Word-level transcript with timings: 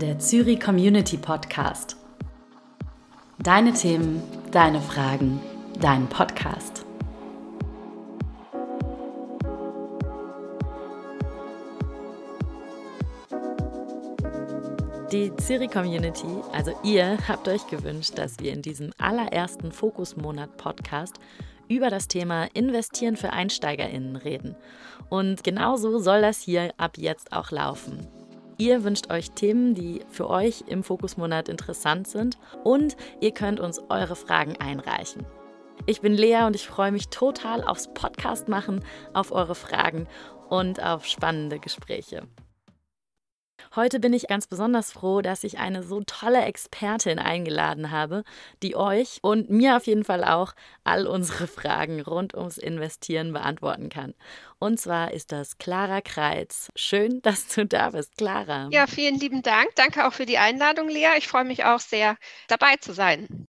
der 0.00 0.18
Zürich 0.18 0.58
Community 0.58 1.18
Podcast. 1.18 1.94
Deine 3.38 3.74
Themen, 3.74 4.22
deine 4.50 4.80
Fragen, 4.80 5.40
dein 5.78 6.08
Podcast. 6.08 6.86
Die 15.12 15.36
Zürich 15.36 15.70
Community, 15.70 16.26
also 16.52 16.72
ihr, 16.82 17.18
habt 17.28 17.46
euch 17.46 17.66
gewünscht, 17.66 18.12
dass 18.16 18.38
wir 18.38 18.54
in 18.54 18.62
diesem 18.62 18.92
allerersten 18.96 19.70
Fokusmonat 19.70 20.56
Podcast 20.56 21.16
über 21.68 21.90
das 21.90 22.08
Thema 22.08 22.44
Investieren 22.54 23.16
für 23.16 23.34
EinsteigerInnen 23.34 24.16
reden. 24.16 24.56
Und 25.10 25.44
genauso 25.44 25.98
soll 25.98 26.22
das 26.22 26.40
hier 26.40 26.72
ab 26.78 26.96
jetzt 26.96 27.32
auch 27.32 27.50
laufen. 27.50 28.08
Ihr 28.60 28.84
wünscht 28.84 29.10
euch 29.10 29.30
Themen, 29.30 29.72
die 29.72 30.02
für 30.10 30.28
euch 30.28 30.64
im 30.66 30.84
Fokusmonat 30.84 31.48
interessant 31.48 32.06
sind 32.06 32.36
und 32.62 32.94
ihr 33.22 33.32
könnt 33.32 33.58
uns 33.58 33.80
eure 33.88 34.14
Fragen 34.14 34.54
einreichen. 34.58 35.24
Ich 35.86 36.02
bin 36.02 36.12
Lea 36.12 36.44
und 36.44 36.54
ich 36.54 36.66
freue 36.66 36.92
mich 36.92 37.08
total 37.08 37.64
aufs 37.64 37.88
Podcast 37.94 38.48
machen, 38.48 38.84
auf 39.14 39.32
eure 39.32 39.54
Fragen 39.54 40.06
und 40.50 40.82
auf 40.82 41.06
spannende 41.06 41.58
Gespräche. 41.58 42.24
Heute 43.76 44.00
bin 44.00 44.12
ich 44.12 44.26
ganz 44.26 44.48
besonders 44.48 44.90
froh, 44.90 45.20
dass 45.20 45.44
ich 45.44 45.58
eine 45.58 45.84
so 45.84 46.02
tolle 46.04 46.44
Expertin 46.44 47.20
eingeladen 47.20 47.92
habe, 47.92 48.24
die 48.64 48.74
euch 48.74 49.20
und 49.22 49.48
mir 49.48 49.76
auf 49.76 49.86
jeden 49.86 50.02
Fall 50.02 50.24
auch 50.24 50.54
all 50.82 51.06
unsere 51.06 51.46
Fragen 51.46 52.00
rund 52.00 52.34
ums 52.34 52.58
Investieren 52.58 53.32
beantworten 53.32 53.88
kann. 53.88 54.14
Und 54.58 54.80
zwar 54.80 55.12
ist 55.12 55.30
das 55.30 55.56
Clara 55.58 56.00
Kreitz. 56.00 56.70
Schön, 56.74 57.22
dass 57.22 57.46
du 57.46 57.64
da 57.64 57.90
bist, 57.90 58.16
Clara. 58.16 58.68
Ja, 58.72 58.88
vielen 58.88 59.20
lieben 59.20 59.42
Dank. 59.42 59.68
Danke 59.76 60.04
auch 60.04 60.12
für 60.12 60.26
die 60.26 60.38
Einladung, 60.38 60.88
Lea. 60.88 61.16
Ich 61.16 61.28
freue 61.28 61.44
mich 61.44 61.64
auch 61.64 61.78
sehr, 61.80 62.16
dabei 62.48 62.74
zu 62.76 62.92
sein. 62.92 63.46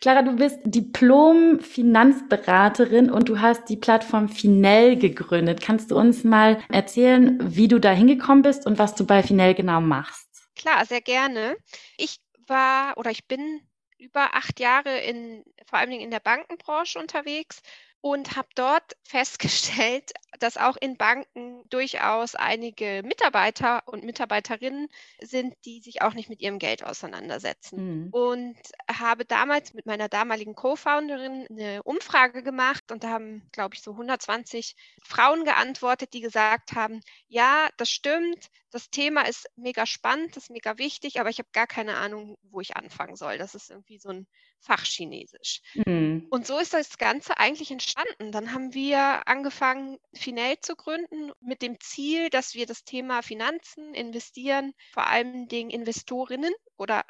Clara, 0.00 0.22
du 0.22 0.36
bist 0.36 0.58
Diplom-Finanzberaterin 0.64 3.10
und 3.10 3.28
du 3.28 3.40
hast 3.40 3.68
die 3.68 3.76
Plattform 3.76 4.28
Finell 4.28 4.96
gegründet. 4.96 5.60
Kannst 5.60 5.90
du 5.90 5.96
uns 5.96 6.24
mal 6.24 6.58
erzählen, 6.70 7.38
wie 7.42 7.68
du 7.68 7.78
da 7.78 7.92
hingekommen 7.92 8.42
bist 8.42 8.66
und 8.66 8.78
was 8.78 8.94
du 8.94 9.06
bei 9.06 9.22
Finell 9.22 9.54
genau 9.54 9.80
machst? 9.80 10.26
Klar, 10.54 10.84
sehr 10.86 11.00
gerne. 11.00 11.56
Ich 11.98 12.18
war 12.46 12.96
oder 12.96 13.10
ich 13.10 13.26
bin 13.26 13.60
über 13.98 14.34
acht 14.34 14.60
Jahre 14.60 14.98
in, 14.98 15.42
vor 15.66 15.78
allen 15.78 15.90
Dingen 15.90 16.02
in 16.02 16.10
der 16.10 16.20
Bankenbranche 16.20 16.98
unterwegs 16.98 17.60
und 18.06 18.36
habe 18.36 18.48
dort 18.54 18.96
festgestellt, 19.02 20.12
dass 20.38 20.56
auch 20.56 20.76
in 20.76 20.96
Banken 20.96 21.68
durchaus 21.70 22.36
einige 22.36 23.02
Mitarbeiter 23.04 23.82
und 23.86 24.04
Mitarbeiterinnen 24.04 24.88
sind, 25.20 25.54
die 25.64 25.80
sich 25.80 26.02
auch 26.02 26.14
nicht 26.14 26.28
mit 26.28 26.40
ihrem 26.40 26.60
Geld 26.60 26.84
auseinandersetzen. 26.84 28.04
Mhm. 28.04 28.08
Und 28.12 28.56
habe 28.88 29.24
damals 29.24 29.74
mit 29.74 29.86
meiner 29.86 30.08
damaligen 30.08 30.54
Co-Founderin 30.54 31.48
eine 31.50 31.82
Umfrage 31.82 32.44
gemacht 32.44 32.92
und 32.92 33.02
da 33.02 33.08
haben, 33.08 33.48
glaube 33.50 33.74
ich, 33.74 33.82
so 33.82 33.92
120 33.92 34.76
Frauen 35.02 35.44
geantwortet, 35.44 36.12
die 36.12 36.20
gesagt 36.20 36.74
haben, 36.74 37.00
ja, 37.26 37.68
das 37.76 37.90
stimmt, 37.90 38.50
das 38.70 38.90
Thema 38.90 39.22
ist 39.22 39.48
mega 39.56 39.84
spannend, 39.84 40.36
das 40.36 40.44
ist 40.44 40.50
mega 40.50 40.78
wichtig, 40.78 41.18
aber 41.18 41.30
ich 41.30 41.38
habe 41.38 41.48
gar 41.52 41.66
keine 41.66 41.96
Ahnung, 41.96 42.38
wo 42.42 42.60
ich 42.60 42.76
anfangen 42.76 43.16
soll. 43.16 43.36
Das 43.36 43.56
ist 43.56 43.70
irgendwie 43.70 43.98
so 43.98 44.10
ein 44.10 44.28
Fachchinesisch. 44.60 45.60
Mhm. 45.86 46.26
Und 46.30 46.46
so 46.46 46.58
ist 46.58 46.74
das 46.74 46.98
Ganze 46.98 47.38
eigentlich 47.38 47.70
entstanden. 47.70 48.32
Dann 48.32 48.52
haben 48.52 48.74
wir 48.74 49.26
angefangen, 49.28 49.98
Finell 50.14 50.58
zu 50.60 50.74
gründen, 50.76 51.32
mit 51.40 51.62
dem 51.62 51.78
Ziel, 51.80 52.30
dass 52.30 52.54
wir 52.54 52.66
das 52.66 52.84
Thema 52.84 53.22
Finanzen, 53.22 53.94
Investieren, 53.94 54.72
vor 54.92 55.06
allen 55.06 55.48
Dingen 55.48 55.70
Investorinnen 55.70 56.52
oder 56.76 57.04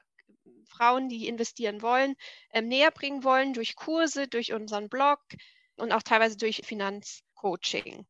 Frauen, 0.68 1.08
die 1.08 1.28
investieren 1.28 1.80
wollen, 1.82 2.14
äh, 2.50 2.60
näher 2.60 2.90
bringen 2.90 3.24
wollen 3.24 3.54
durch 3.54 3.76
Kurse, 3.76 4.28
durch 4.28 4.52
unseren 4.52 4.88
Blog 4.88 5.20
und 5.76 5.92
auch 5.92 6.02
teilweise 6.02 6.36
durch 6.36 6.62
Finanzcoaching. 6.64 8.06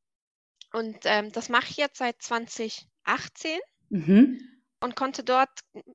Und 0.72 0.98
ähm, 1.04 1.30
das 1.30 1.48
mache 1.48 1.70
ich 1.70 1.76
jetzt 1.76 1.98
seit 1.98 2.20
2018. 2.20 3.60
Mhm 3.90 4.55
und 4.86 4.96
konnte 4.96 5.24
dort 5.24 5.50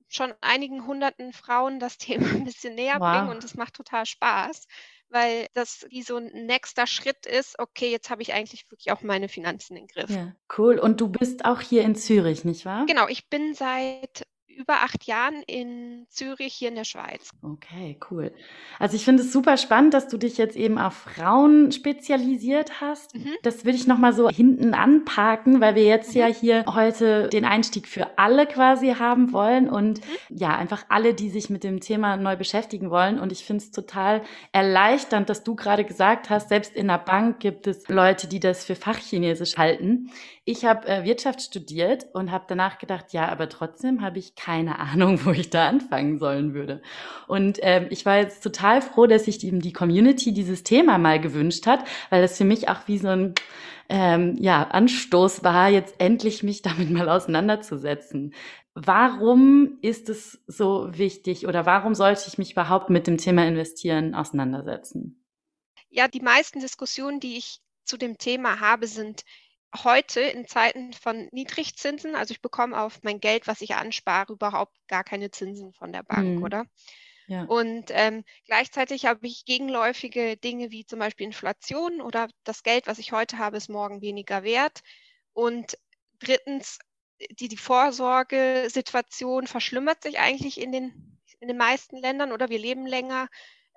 schon 0.10 0.34
einigen 0.42 0.86
hunderten 0.86 1.34
Frauen 1.34 1.80
das 1.80 1.98
Thema 1.98 2.30
ein 2.30 2.44
bisschen 2.44 2.76
näher 2.76 3.00
wow. 3.00 3.12
bringen 3.12 3.30
und 3.30 3.44
es 3.44 3.56
macht 3.56 3.74
total 3.74 4.06
Spaß, 4.06 4.68
weil 5.10 5.48
das 5.54 5.86
wie 5.90 6.04
so 6.04 6.18
ein 6.18 6.46
nächster 6.46 6.86
Schritt 6.88 7.26
ist, 7.26 7.58
okay, 7.58 7.90
jetzt 7.90 8.10
habe 8.10 8.22
ich 8.22 8.34
eigentlich 8.34 8.70
wirklich 8.70 8.92
auch 8.92 9.02
meine 9.02 9.30
Finanzen 9.30 9.78
im 9.78 9.88
Griff. 9.88 10.10
Ja, 10.10 10.34
cool. 10.58 10.78
Und 10.78 11.02
du 11.02 11.08
bist 11.08 11.46
auch 11.46 11.62
hier 11.62 11.84
in 11.84 11.96
Zürich, 11.96 12.46
nicht 12.46 12.66
wahr? 12.66 12.86
Genau, 12.86 13.08
ich 13.08 13.30
bin 13.30 13.54
seit 13.54 14.28
über 14.58 14.76
acht 14.84 15.06
Jahren 15.06 15.44
in 15.48 16.06
Zürich 16.10 16.54
hier 16.54 16.70
in 16.70 16.76
der 16.76 16.84
Schweiz. 16.84 17.32
Okay, 17.42 17.98
cool. 18.10 18.32
Also 18.80 18.96
ich 18.96 19.06
finde 19.06 19.24
es 19.24 19.32
super 19.32 19.58
spannend, 19.58 19.94
dass 19.94 20.08
du 20.08 20.18
dich 20.18 20.38
jetzt 20.38 20.56
eben 20.56 20.78
auf 20.78 20.94
Frauen 20.94 21.72
spezialisiert 21.72 22.82
hast. 22.82 23.16
Mhm. 23.16 23.32
Das 23.44 23.66
will 23.66 23.76
ich 23.76 23.88
nochmal 23.88 24.14
so 24.14 24.30
hinten 24.30 24.74
anparken, 24.74 25.62
weil 25.62 25.76
wir 25.76 25.84
jetzt 25.84 26.14
mhm. 26.14 26.22
ja 26.22 26.28
hier 26.28 26.66
heute 26.68 27.30
den 27.30 27.46
Einstieg 27.46 27.88
für 27.88 28.18
alle 28.18 28.46
quasi 28.46 28.94
haben 28.94 29.34
wollen 29.34 29.70
und 29.70 30.00
mhm. 30.00 30.38
ja, 30.38 30.56
einfach 30.56 30.86
alle, 30.90 31.14
die 31.14 31.30
sich 31.30 31.50
mit 31.50 31.64
dem 31.64 31.80
Thema 31.80 32.18
neu 32.18 32.36
beschäftigen 32.36 32.90
wollen. 32.90 33.20
Und 33.20 33.32
ich 33.32 33.46
finde 33.46 33.64
es 33.64 33.72
total 33.72 34.22
erleichternd, 34.52 35.30
dass 35.30 35.44
du 35.44 35.56
gerade 35.56 35.86
gesagt 35.86 36.30
hast, 36.30 36.50
selbst 36.50 36.76
in 36.76 36.88
der 36.88 36.98
Bank 37.00 37.40
gibt 37.40 37.68
es 37.68 37.88
Leute, 37.88 38.28
die 38.28 38.40
das 38.40 38.66
für 38.66 38.76
Fachchinesisch 38.76 39.58
halten. 39.58 40.10
Ich 40.44 40.66
habe 40.66 40.88
äh, 40.88 41.04
Wirtschaft 41.04 41.42
studiert 41.42 42.08
und 42.14 42.32
habe 42.32 42.46
danach 42.48 42.80
gedacht, 42.80 43.14
ja, 43.14 43.30
aber 43.30 43.48
trotzdem 43.48 44.02
habe 44.02 44.18
ich 44.18 44.36
keine 44.36 44.80
Ahnung, 44.80 45.24
wo 45.26 45.32
ich 45.32 45.50
da 45.50 45.68
anfangen 45.68 46.18
sollen 46.18 46.54
würde. 46.54 46.82
Und 47.28 47.60
ähm, 47.62 47.88
ich 47.90 48.06
war 48.06 48.18
jetzt 48.18 48.42
total 48.44 48.82
froh, 48.82 49.06
dass 49.06 49.26
sich 49.26 49.44
eben 49.44 49.60
die 49.60 49.74
Community 49.74 50.34
dieses 50.34 50.64
Thema 50.64 50.98
mal 50.98 51.22
gewünscht 51.22 51.68
hat, 51.68 51.84
weil 52.10 52.22
das 52.22 52.38
für 52.38 52.46
mich 52.46 52.70
auch 52.70 52.88
wie 52.88 52.98
so 52.98 53.10
ein 53.10 53.36
ähm, 53.90 54.38
ja, 54.40 54.64
Anstoß 54.64 55.44
war, 55.44 55.70
jetzt 55.70 55.96
endlich 56.00 56.44
mich 56.44 56.62
damit 56.64 56.90
mal 56.90 57.10
auseinanderzusetzen. 57.10 58.34
Warum 58.74 59.78
ist 59.82 60.10
es 60.10 60.42
so 60.48 60.88
wichtig 60.92 61.46
oder 61.46 61.66
warum 61.66 61.94
sollte 61.94 62.24
ich 62.28 62.38
mich 62.38 62.54
überhaupt 62.54 62.90
mit 62.90 63.06
dem 63.06 63.18
Thema 63.18 63.46
Investieren 63.46 64.16
auseinandersetzen? 64.16 65.22
Ja, 65.90 66.08
die 66.08 66.22
meisten 66.22 66.62
Diskussionen, 66.62 67.20
die 67.20 67.38
ich 67.38 67.60
zu 67.84 67.98
dem 67.98 68.18
Thema 68.18 68.62
habe, 68.62 68.88
sind 68.88 69.24
heute 69.76 70.22
in 70.22 70.48
Zeiten 70.48 70.94
von 70.94 71.30
Niedrigzinsen, 71.32 72.16
also 72.16 72.32
ich 72.32 72.42
bekomme 72.42 72.80
auf 72.80 73.00
mein 73.04 73.20
Geld, 73.20 73.48
was 73.48 73.62
ich 73.62 73.76
anspare, 73.76 74.34
überhaupt 74.34 74.76
gar 74.88 75.04
keine 75.04 75.32
Zinsen 75.32 75.74
von 75.74 75.92
der 75.94 76.04
Bank, 76.04 76.38
mhm. 76.38 76.44
oder? 76.44 76.66
Ja. 77.28 77.44
Und 77.44 77.86
ähm, 77.92 78.26
gleichzeitig 78.46 79.06
habe 79.06 79.26
ich 79.26 79.46
gegenläufige 79.46 80.36
Dinge 80.36 80.72
wie 80.72 80.86
zum 80.86 81.00
Beispiel 81.00 81.26
Inflation 81.26 82.02
oder 82.02 82.28
das 82.44 82.64
Geld, 82.64 82.88
was 82.88 83.00
ich 83.00 83.14
heute 83.14 83.38
habe, 83.38 83.56
ist 83.56 83.70
morgen 83.70 84.02
weniger 84.02 84.44
wert. 84.44 84.82
Und 85.32 85.78
drittens, 86.20 86.80
die, 87.40 87.48
die 87.48 87.58
Vorsorgesituation 87.58 89.48
verschlimmert 89.48 90.04
sich 90.04 90.20
eigentlich 90.20 90.60
in 90.60 90.74
den, 90.74 91.20
in 91.40 91.48
den 91.48 91.58
meisten 91.58 91.96
Ländern 91.96 92.34
oder 92.34 92.50
wir 92.50 92.60
leben 92.60 92.86
länger 92.86 93.30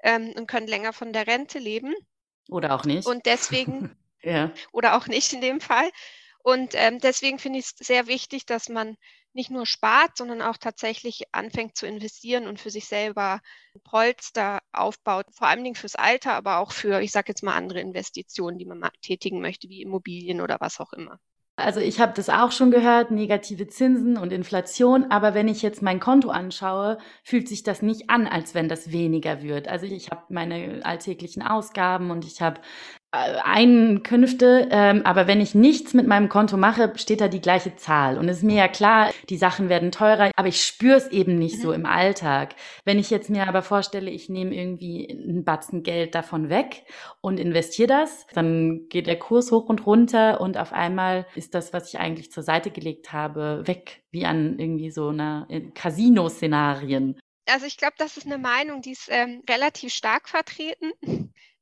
ähm, 0.03 0.33
und 0.37 0.49
können 0.49 0.67
länger 0.67 0.93
von 0.93 1.13
der 1.13 1.29
Rente 1.29 1.61
leben. 1.61 1.95
Oder 2.49 2.75
auch 2.75 2.85
nicht. 2.85 3.07
Und 3.07 3.25
deswegen 3.27 3.97
Ja. 4.25 4.53
Oder 4.73 4.97
auch 4.97 5.07
nicht 5.07 5.33
in 5.33 5.41
dem 5.41 5.61
Fall. 5.61 5.91
Und 6.43 6.73
ähm, 6.75 6.99
deswegen 6.99 7.39
finde 7.39 7.59
ich 7.59 7.67
es 7.67 7.87
sehr 7.87 8.07
wichtig, 8.07 8.45
dass 8.47 8.69
man 8.69 8.97
nicht 9.33 9.51
nur 9.51 9.67
spart, 9.67 10.17
sondern 10.17 10.43
auch 10.43 10.57
tatsächlich 10.57 11.25
anfängt 11.33 11.77
zu 11.77 11.87
investieren 11.87 12.47
und 12.47 12.61
für 12.61 12.71
sich 12.71 12.87
selber 12.87 13.41
Polster 13.83 14.61
aufbaut, 14.73 15.27
vor 15.33 15.49
allen 15.49 15.65
Dingen 15.65 15.75
fürs 15.75 15.97
Alter, 15.97 16.35
aber 16.35 16.59
auch 16.59 16.73
für, 16.73 17.01
ich 17.01 17.13
sage 17.13 17.29
jetzt 17.29 17.43
mal, 17.43 17.55
andere 17.55 17.81
Investitionen, 17.81 18.59
die 18.59 18.67
man 18.67 18.79
mal 18.79 18.91
tätigen 19.03 19.41
möchte, 19.41 19.69
wie 19.69 19.83
Immobilien 19.83 20.41
oder 20.41 20.59
was 20.61 20.81
auch 20.81 20.93
immer. 20.93 21.19
Also 21.57 21.79
ich 21.79 22.01
habe 22.01 22.13
das 22.15 22.29
auch 22.29 22.51
schon 22.51 22.73
gehört, 22.73 23.13
negative 23.13 23.69
Zinsen 23.69 24.17
und 24.17 24.33
Inflation, 24.33 25.11
aber 25.11 25.35
wenn 25.35 25.47
ich 25.47 25.63
jetzt 25.63 25.83
mein 25.83 26.01
Konto 26.01 26.31
anschaue, 26.31 26.99
fühlt 27.23 27.49
sich 27.49 27.63
das 27.63 27.81
nicht 27.81 28.11
an, 28.11 28.27
als 28.27 28.55
wenn 28.55 28.69
das 28.69 28.91
weniger 28.91 29.41
wird. 29.41 29.69
Also 29.69 29.87
ich 29.87 30.11
habe 30.11 30.23
meine 30.31 30.81
alltäglichen 30.85 31.43
Ausgaben 31.43 32.11
und 32.11 32.25
ich 32.25 32.43
habe 32.43 32.61
Einkünfte, 33.15 34.69
ähm, 34.71 35.03
aber 35.05 35.27
wenn 35.27 35.41
ich 35.41 35.55
nichts 35.55 35.95
mit 35.95 36.07
meinem 36.07 36.29
Konto 36.29 36.57
mache, 36.57 36.93
steht 36.97 37.21
da 37.21 37.29
die 37.29 37.41
gleiche 37.41 37.77
Zahl. 37.77 38.19
Und 38.19 38.29
es 38.29 38.39
ist 38.39 38.43
mir 38.43 38.57
ja 38.57 38.69
klar, 38.69 39.11
die 39.29 39.37
Sachen 39.37 39.69
werden 39.69 39.93
teurer, 39.93 40.31
aber 40.35 40.49
ich 40.49 40.65
spüre 40.65 40.97
es 40.97 41.09
eben 41.09 41.39
nicht 41.39 41.59
mhm. 41.59 41.63
so 41.63 41.73
im 41.73 41.87
Alltag. 41.87 42.57
Wenn 42.85 42.99
ich 42.99 43.11
jetzt 43.11 43.31
mir 43.31 43.47
aber 43.47 43.63
vorstelle, 43.63 44.11
ich 44.11 44.29
nehme 44.29 44.55
irgendwie 44.55 45.09
einen 45.09 45.45
Batzen 45.45 45.83
Geld 45.83 46.15
davon 46.15 46.49
weg 46.49 46.85
und 47.21 47.39
investiere 47.39 47.89
das, 47.89 48.27
dann 48.35 48.89
geht 48.89 49.07
der 49.07 49.19
Kurs 49.19 49.53
hoch 49.53 49.69
und 49.69 49.87
runter 49.87 50.41
und 50.41 50.59
auf 50.59 50.73
einmal 50.73 51.27
ist 51.37 51.55
das, 51.55 51.73
was 51.73 51.89
ich 51.89 52.01
eigentlich 52.01 52.33
zur 52.33 52.43
Seite 52.43 52.71
gelegt 52.71 53.13
habe, 53.13 53.63
weg, 53.67 54.03
wie 54.11 54.27
an 54.27 54.59
irgendwie 54.59 54.91
so 54.91 55.09
einer 55.09 55.47
äh, 55.49 55.61
Casino-Szenarien. 55.61 57.19
Also 57.47 57.67
ich 57.67 57.77
glaube, 57.77 57.95
das 57.99 58.17
ist 58.17 58.27
eine 58.27 58.39
Meinung, 58.39 58.81
die 58.83 58.93
ist 58.93 59.09
ähm, 59.11 59.43
relativ 59.49 59.93
stark 59.93 60.29
vertreten 60.29 60.93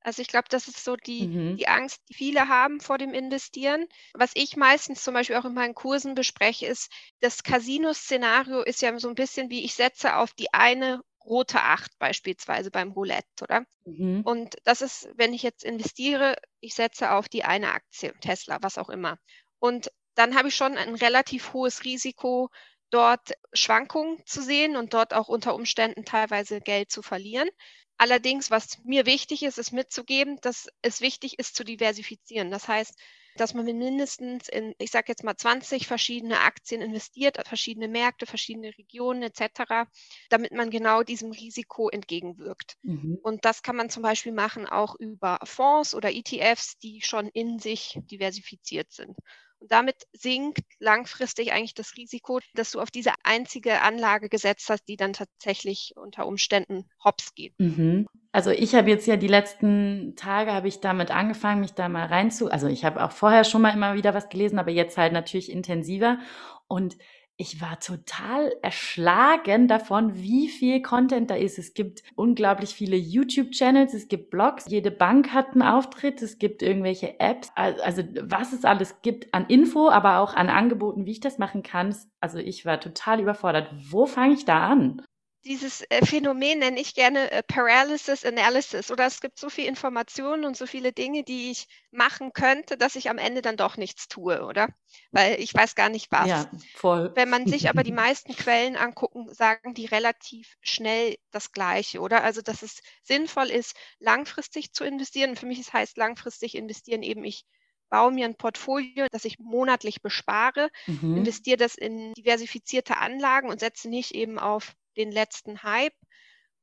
Also 0.05 0.23
ich 0.23 0.29
glaube, 0.29 0.47
das 0.49 0.69
ist 0.69 0.85
so 0.85 0.97
die, 0.97 1.29
mhm. 1.29 1.57
die 1.57 1.69
Angst, 1.69 2.03
die 2.09 2.15
viele 2.15 2.49
haben 2.49 2.81
vor 2.81 2.99
dem 2.99 3.15
Investieren. 3.15 3.87
Was 4.15 4.33
ich 4.35 4.57
meistens 4.57 5.03
zum 5.03 5.15
Beispiel 5.15 5.37
auch 5.37 5.45
in 5.45 5.55
meinen 5.55 5.75
Kursen 5.75 6.15
bespreche, 6.15 6.67
ist, 6.67 6.91
das 7.21 7.43
Casino-Szenario 7.43 8.63
ist 8.63 8.83
ja 8.83 8.99
so 8.99 9.09
ein 9.09 9.15
bisschen 9.15 9.51
wie 9.51 9.65
ich 9.65 9.75
setze 9.75 10.17
auf 10.17 10.33
die 10.33 10.53
eine 10.53 11.03
rote 11.25 11.61
Acht 11.61 11.97
beispielsweise 11.99 12.71
beim 12.71 12.93
Roulette, 12.93 13.27
oder? 13.43 13.65
Mhm. 13.85 14.23
Und 14.23 14.57
das 14.65 14.83
ist, 14.83 15.09
wenn 15.15 15.35
ich 15.35 15.43
jetzt 15.43 15.65
investiere, 15.65 16.37
ich 16.61 16.75
setze 16.75 17.13
auf 17.13 17.29
die 17.29 17.45
eine 17.45 17.73
Aktie, 17.73 18.13
Tesla, 18.21 18.59
was 18.61 18.79
auch 18.79 18.89
immer. 18.89 19.19
Und 19.59 19.91
dann 20.15 20.35
habe 20.35 20.49
ich 20.49 20.57
schon 20.57 20.77
ein 20.77 20.95
relativ 20.95 21.53
hohes 21.53 21.85
Risiko, 21.85 22.51
dort 22.93 23.33
Schwankungen 23.53 24.23
zu 24.27 24.43
sehen 24.43 24.77
und 24.77 24.95
dort 24.95 25.15
auch 25.15 25.29
unter 25.29 25.55
Umständen 25.55 26.05
teilweise 26.05 26.61
Geld 26.61 26.91
zu 26.91 27.03
verlieren. 27.03 27.49
Allerdings, 27.97 28.51
was 28.51 28.79
mir 28.85 29.07
wichtig 29.07 29.43
ist, 29.43 29.59
ist 29.59 29.73
mitzugeben, 29.73 30.39
dass 30.43 30.69
es 30.83 31.01
wichtig 31.01 31.39
ist 31.39 31.55
zu 31.55 31.65
diversifizieren. 31.65 32.51
Das 32.51 32.69
heißt, 32.69 32.95
dass 33.37 33.55
man 33.55 33.65
mindestens 33.65 34.49
in, 34.49 34.75
ich 34.79 34.91
sage 34.91 35.07
jetzt 35.09 35.25
mal, 35.25 35.37
20 35.37 35.87
verschiedene 35.87 36.41
Aktien 36.41 36.83
investiert, 36.83 37.39
verschiedene 37.47 37.89
Märkte, 37.89 38.27
verschiedene 38.27 38.77
Regionen 38.77 39.23
etc., 39.23 39.89
damit 40.29 40.53
man 40.53 40.71
genau 40.71 41.03
diesem 41.03 41.33
Risiko 41.33 41.89
entgegenwirkt. 41.89 42.77
Mhm. 42.83 43.19
Und 43.23 43.45
das 43.45 43.63
kann 43.63 43.77
man 43.77 43.89
zum 43.89 44.03
Beispiel 44.03 44.33
machen 44.33 44.67
auch 44.67 44.95
über 44.99 45.39
Fonds 45.45 45.95
oder 45.95 46.13
ETFs, 46.13 46.79
die 46.79 47.01
schon 47.01 47.29
in 47.29 47.59
sich 47.59 47.99
diversifiziert 48.11 48.93
sind. 48.93 49.17
Und 49.63 49.71
damit 49.71 49.95
sinkt 50.13 50.65
langfristig 50.81 51.53
eigentlich 51.53 51.75
das 51.75 51.97
Risiko, 51.97 52.41
dass 52.55 52.73
du 52.73 52.81
auf 52.81 52.91
diese 52.91 53.13
einzige 53.23 53.81
Anlage 53.83 54.29
gesetzt 54.29 54.69
hast, 54.69 54.89
die 54.89 54.97
dann 54.97 55.13
tatsächlich 55.13 55.93
unter 55.95 56.27
Umständen 56.27 56.85
hops 57.05 57.33
geht. 57.37 57.55
Mhm. 57.59 58.09
Also 58.33 58.51
ich 58.51 58.75
habe 58.75 58.91
jetzt 58.91 59.07
ja 59.07 59.17
die 59.17 59.29
letzten 59.29 60.17
Tage 60.17 60.53
habe 60.53 60.67
ich 60.67 60.81
damit 60.81 61.13
angefangen, 61.13 61.61
mich 61.61 61.75
da 61.75 61.89
mal 61.89 62.07
reinzu. 62.07 62.51
Also 62.51 62.67
ich 62.67 62.85
habe 62.85 63.05
auch 63.05 63.13
vorher 63.13 63.45
schon 63.45 63.63
mal 63.63 63.73
immer 63.73 63.95
wieder 63.95 64.15
was 64.15 64.29
gelesen, 64.29 64.59
aber 64.59 64.73
jetzt 64.73 64.99
halt 64.99 65.13
natürlich 65.13 65.53
intensiver. 65.53 66.19
Und 66.67 66.97
ich 67.43 67.61
war 67.61 67.81
total 67.81 68.55
erschlagen 68.63 69.67
davon, 69.67 70.15
wie 70.15 70.47
viel 70.47 70.81
Content 70.81 71.29
da 71.29 71.35
ist. 71.35 71.59
Es 71.59 71.75
gibt 71.75 72.05
unglaublich 72.15 72.71
viele 72.71 72.95
YouTube-Channels, 72.95 73.95
es 73.95 74.07
gibt 74.07 74.31
Blogs, 74.31 74.67
jede 74.69 74.93
Bank 74.93 75.33
hat 75.33 75.49
einen 75.53 75.63
Auftritt, 75.63 76.23
es 76.23 76.39
gibt 76.39 76.63
irgendwelche 76.63 77.19
Apps. 77.19 77.51
Also 77.57 78.05
was 78.21 78.53
es 78.53 78.65
alles 78.65 79.03
gibt 79.03 79.35
an 79.35 79.47
Info, 79.47 79.89
aber 79.89 80.19
auch 80.19 80.35
an 80.35 80.49
Angeboten, 80.49 81.05
wie 81.05 81.11
ich 81.11 81.21
das 81.21 81.39
machen 81.39 81.65
kann. 81.65 81.93
Also 82.21 82.39
ich 82.39 82.65
war 82.65 82.79
total 82.79 83.21
überfordert. 83.21 83.75
Wo 83.91 84.07
fange 84.07 84.35
ich 84.35 84.45
da 84.45 84.69
an? 84.69 85.03
Dieses 85.45 85.83
äh, 85.91 86.05
Phänomen 86.05 86.61
nenne 86.61 86.81
ich 86.81 86.95
gerne 86.95 87.31
äh, 87.31 87.43
Paralysis 87.43 88.25
Analysis 88.25 88.91
oder 88.91 89.07
es 89.07 89.21
gibt 89.21 89.39
so 89.39 89.51
viel 89.51 89.67
Informationen 89.67 90.45
und 90.45 90.57
so 90.57 90.67
viele 90.67 90.93
Dinge, 90.93 91.25
die 91.25 91.51
ich 91.51 91.67
machen 91.91 92.33
könnte, 92.33 92.77
dass 92.77 92.97
ich 92.97 93.11
am 93.11 93.19
Ende 93.19 93.43
dann 93.43 93.57
doch 93.57 93.77
nichts 93.77 94.09
tue, 94.09 94.45
oder? 94.45 94.69
Weil 95.11 95.41
ich 95.41 95.53
weiß 95.53 95.75
gar 95.75 95.89
nicht 95.89 96.13
was. 96.13 96.29
Ja, 96.29 96.51
voll. 96.75 97.13
Wenn 97.15 97.29
man 97.29 97.47
sich 97.47 97.69
aber 97.69 97.83
die 97.83 97.93
meisten 97.93 98.35
Quellen 98.37 98.77
angucken, 98.77 99.33
sagen 99.33 99.75
die 99.75 99.87
relativ 99.87 100.57
schnell 100.61 101.17
das 101.31 101.53
Gleiche, 101.53 102.01
oder? 102.01 102.23
Also, 102.23 102.41
dass 102.41 102.63
es 102.63 102.81
sinnvoll 103.03 103.51
ist, 103.51 103.77
langfristig 103.99 104.73
zu 104.73 104.85
investieren. 104.85 105.37
Für 105.37 105.47
mich 105.47 105.61
ist, 105.61 105.73
heißt 105.73 105.97
langfristig 105.97 106.55
investieren 106.55 107.03
eben, 107.03 107.25
ich 107.25 107.45
baue 107.91 108.11
mir 108.11 108.25
ein 108.25 108.37
Portfolio, 108.37 109.07
das 109.11 109.27
ich 109.27 109.39
monatlich 109.39 110.01
bespare, 110.01 110.71
mhm. 110.87 111.19
investiere 111.19 111.59
das 111.59 111.75
in 111.75 112.15
diversifizierte 112.15 112.97
Anlagen 112.97 113.51
und 113.51 113.61
setze 113.61 113.91
nicht 113.91 114.15
eben 114.15 114.39
auf 114.39 114.75
den 114.97 115.11
letzten 115.11 115.63
Hype 115.63 115.97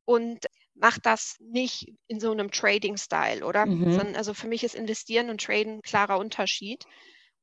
und 0.06 0.48
mache 0.76 1.02
das 1.02 1.38
nicht 1.40 1.94
in 2.08 2.20
so 2.20 2.31
einem 2.31 2.52
Trading-Style, 2.52 3.46
oder? 3.46 3.66
Mhm. 3.66 3.92
Sondern, 3.92 4.16
also 4.16 4.34
für 4.34 4.48
mich 4.48 4.64
ist 4.64 4.76
Investieren 4.76 5.30
und 5.30 5.44
Traden 5.44 5.78
ein 5.78 5.81
klarer 5.81 6.18
Unterschied. 6.18 6.86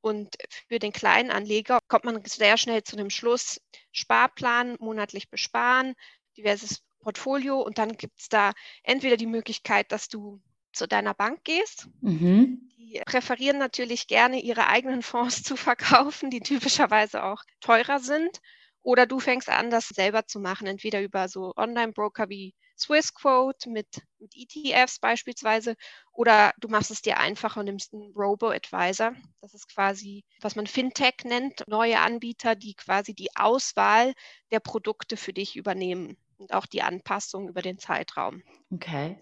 Und 0.01 0.37
für 0.69 0.79
den 0.79 0.93
kleinen 0.93 1.31
Anleger 1.31 1.81
kommt 1.89 2.05
man 2.05 2.25
sehr 2.25 2.57
schnell 2.57 2.83
zu 2.83 2.97
dem 2.97 3.11
Schluss, 3.11 3.61
Sparplan, 3.93 4.77
monatlich 4.79 5.31
besparen, 5.31 5.95
diverses 6.37 6.83
Portfolio 7.01 7.61
und 7.61 7.79
dann 7.79 7.97
gibt 7.97 8.19
es 8.21 8.29
da 8.29 8.53
entweder 8.83 9.17
die 9.17 9.27
Möglichkeit, 9.27 9.93
dass 9.93 10.09
du 10.09 10.41
zu 10.73 10.87
deiner 10.87 11.15
Bank 11.15 11.45
gehst. 11.45 11.89
Mhm. 12.01 12.69
Die 12.77 13.01
präferieren 13.07 13.59
natürlich 13.59 14.07
gerne, 14.07 14.41
ihre 14.41 14.67
eigenen 14.67 15.03
Fonds 15.03 15.43
zu 15.43 15.57
verkaufen, 15.57 16.31
die 16.31 16.41
typischerweise 16.41 17.23
auch 17.25 17.43
teurer 17.61 18.01
sind. 18.01 18.41
Oder 18.87 19.05
du 19.05 19.19
fängst 19.19 19.49
an, 19.49 19.69
das 19.69 19.89
selber 19.89 20.27
zu 20.27 20.39
machen, 20.39 20.69
entweder 20.69 21.03
über 21.03 21.29
so 21.29 21.53
Online-Broker 21.57 22.29
wie 22.29 22.55
Swissquote 22.79 23.69
mit, 23.69 23.89
mit 24.21 24.33
ETFs 24.37 25.01
beispielsweise, 25.01 25.75
oder 26.13 26.53
du 26.61 26.69
machst 26.69 26.93
es 26.93 27.03
dir 27.03 27.19
einfacher 27.19 27.59
und 27.59 27.67
nimmst 27.67 27.93
einen 27.93 28.13
Robo-Advisor. 28.15 29.17
Das 29.41 29.55
ist 29.55 29.75
quasi, 29.75 30.25
was 30.41 30.55
man 30.55 30.69
Fintech 30.69 31.25
nennt, 31.25 31.65
neue 31.67 31.99
Anbieter, 31.99 32.55
die 32.55 32.75
quasi 32.75 33.13
die 33.13 33.35
Auswahl 33.35 34.15
der 34.53 34.61
Produkte 34.61 35.17
für 35.17 35.33
dich 35.33 35.57
übernehmen 35.57 36.17
und 36.39 36.55
auch 36.55 36.67
die 36.67 36.83
Anpassung 36.83 37.49
über 37.49 37.63
den 37.63 37.81
Zeitraum. 37.81 38.45
Okay. 38.73 39.19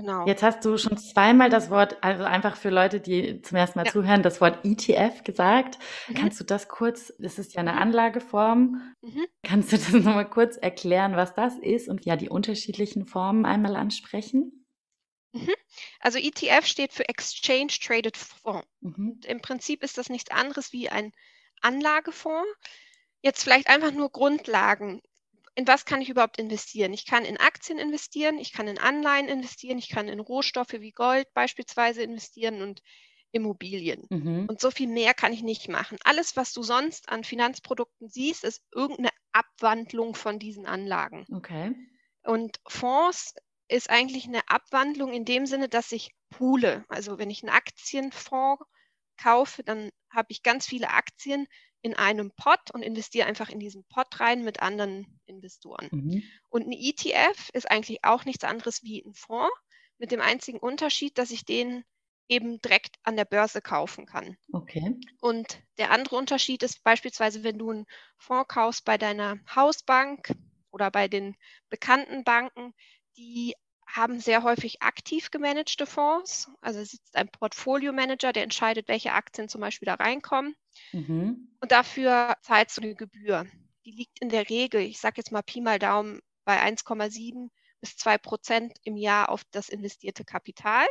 Genau. 0.00 0.26
Jetzt 0.26 0.42
hast 0.42 0.64
du 0.64 0.78
schon 0.78 0.96
zweimal 0.96 1.50
das 1.50 1.68
Wort, 1.68 1.98
also 2.02 2.24
einfach 2.24 2.56
für 2.56 2.70
Leute, 2.70 3.00
die 3.00 3.42
zum 3.42 3.58
ersten 3.58 3.78
Mal 3.78 3.84
ja. 3.84 3.92
zuhören, 3.92 4.22
das 4.22 4.40
Wort 4.40 4.64
ETF 4.64 5.24
gesagt. 5.24 5.78
Mhm. 6.08 6.14
Kannst 6.14 6.40
du 6.40 6.44
das 6.44 6.68
kurz, 6.68 7.12
das 7.18 7.38
ist 7.38 7.52
ja 7.52 7.60
eine 7.60 7.76
Anlageform, 7.76 8.94
mhm. 9.02 9.26
kannst 9.42 9.72
du 9.72 9.76
das 9.76 9.92
nochmal 9.92 10.28
kurz 10.28 10.56
erklären, 10.56 11.16
was 11.16 11.34
das 11.34 11.58
ist 11.58 11.88
und 11.88 12.06
ja 12.06 12.16
die 12.16 12.30
unterschiedlichen 12.30 13.04
Formen 13.04 13.44
einmal 13.44 13.76
ansprechen? 13.76 14.64
Mhm. 15.32 15.54
Also 16.00 16.18
ETF 16.18 16.64
steht 16.64 16.94
für 16.94 17.06
Exchange 17.06 17.74
Traded 17.80 18.16
Fonds. 18.16 18.66
Mhm. 18.80 19.20
Im 19.26 19.42
Prinzip 19.42 19.82
ist 19.82 19.98
das 19.98 20.08
nichts 20.08 20.30
anderes 20.30 20.72
wie 20.72 20.88
ein 20.88 21.12
Anlagefonds. 21.60 22.48
Jetzt 23.20 23.42
vielleicht 23.44 23.68
einfach 23.68 23.92
nur 23.92 24.10
Grundlagen 24.10 25.02
in 25.54 25.66
was 25.66 25.84
kann 25.84 26.00
ich 26.00 26.08
überhaupt 26.08 26.38
investieren? 26.38 26.92
Ich 26.92 27.06
kann 27.06 27.24
in 27.24 27.36
Aktien 27.36 27.78
investieren, 27.78 28.38
ich 28.38 28.52
kann 28.52 28.68
in 28.68 28.78
Anleihen 28.78 29.28
investieren, 29.28 29.78
ich 29.78 29.88
kann 29.88 30.08
in 30.08 30.20
Rohstoffe 30.20 30.72
wie 30.72 30.92
Gold 30.92 31.26
beispielsweise 31.34 32.02
investieren 32.02 32.62
und 32.62 32.82
Immobilien. 33.32 34.06
Mhm. 34.10 34.46
Und 34.48 34.60
so 34.60 34.70
viel 34.70 34.88
mehr 34.88 35.14
kann 35.14 35.32
ich 35.32 35.42
nicht 35.42 35.68
machen. 35.68 35.98
Alles, 36.04 36.36
was 36.36 36.52
du 36.52 36.62
sonst 36.62 37.08
an 37.08 37.24
Finanzprodukten 37.24 38.08
siehst, 38.08 38.44
ist 38.44 38.62
irgendeine 38.72 39.10
Abwandlung 39.32 40.14
von 40.14 40.38
diesen 40.38 40.66
Anlagen. 40.66 41.26
Okay. 41.32 41.74
Und 42.22 42.58
Fonds 42.66 43.34
ist 43.68 43.88
eigentlich 43.88 44.26
eine 44.26 44.48
Abwandlung 44.48 45.12
in 45.12 45.24
dem 45.24 45.46
Sinne, 45.46 45.68
dass 45.68 45.92
ich 45.92 46.10
poole. 46.30 46.84
Also 46.88 47.18
wenn 47.18 47.30
ich 47.30 47.42
einen 47.42 47.54
Aktienfonds 47.54 48.64
kaufe, 49.16 49.62
dann 49.62 49.90
habe 50.10 50.26
ich 50.30 50.42
ganz 50.42 50.66
viele 50.66 50.90
Aktien, 50.90 51.46
in 51.82 51.94
einem 51.94 52.30
Pot 52.32 52.70
und 52.72 52.82
investiere 52.82 53.26
einfach 53.26 53.48
in 53.48 53.58
diesen 53.58 53.84
Pot 53.84 54.20
rein 54.20 54.44
mit 54.44 54.60
anderen 54.60 55.06
Investoren. 55.26 55.88
Mhm. 55.90 56.22
Und 56.48 56.66
ein 56.66 56.72
ETF 56.72 57.50
ist 57.52 57.70
eigentlich 57.70 58.04
auch 58.04 58.24
nichts 58.24 58.44
anderes 58.44 58.82
wie 58.82 59.02
ein 59.04 59.14
Fonds, 59.14 59.50
mit 59.98 60.10
dem 60.10 60.20
einzigen 60.20 60.58
Unterschied, 60.58 61.18
dass 61.18 61.30
ich 61.30 61.44
den 61.44 61.84
eben 62.28 62.60
direkt 62.62 62.96
an 63.02 63.16
der 63.16 63.24
Börse 63.24 63.60
kaufen 63.60 64.06
kann. 64.06 64.36
Okay. 64.52 64.94
Und 65.20 65.60
der 65.78 65.90
andere 65.90 66.16
Unterschied 66.16 66.62
ist 66.62 66.82
beispielsweise, 66.84 67.42
wenn 67.42 67.58
du 67.58 67.70
einen 67.70 67.86
Fonds 68.16 68.48
kaufst 68.48 68.84
bei 68.84 68.96
deiner 68.96 69.38
Hausbank 69.54 70.32
oder 70.70 70.90
bei 70.90 71.08
den 71.08 71.36
bekannten 71.68 72.24
Banken, 72.24 72.72
die 73.16 73.54
haben 73.94 74.20
sehr 74.20 74.42
häufig 74.42 74.82
aktiv 74.82 75.30
gemanagte 75.30 75.86
Fonds. 75.86 76.50
Also 76.60 76.82
sitzt 76.82 77.16
ein 77.16 77.28
Portfolio-Manager, 77.28 78.32
der 78.32 78.44
entscheidet, 78.44 78.88
welche 78.88 79.12
Aktien 79.12 79.48
zum 79.48 79.60
Beispiel 79.60 79.86
da 79.86 79.94
reinkommen. 79.94 80.54
Mhm. 80.92 81.48
Und 81.60 81.72
dafür 81.72 82.36
zahlst 82.42 82.76
du 82.76 82.82
eine 82.82 82.94
Gebühr. 82.94 83.46
Die 83.84 83.92
liegt 83.92 84.20
in 84.20 84.28
der 84.28 84.48
Regel, 84.48 84.82
ich 84.82 84.98
sage 84.98 85.14
jetzt 85.18 85.32
mal 85.32 85.42
Pi 85.42 85.60
mal 85.60 85.78
Daumen, 85.78 86.20
bei 86.44 86.60
1,7 86.60 87.48
bis 87.80 87.96
2 87.96 88.18
Prozent 88.18 88.78
im 88.82 88.96
Jahr 88.96 89.28
auf 89.30 89.42
das 89.50 89.68
investierte 89.68 90.24
Kapital. 90.24 90.86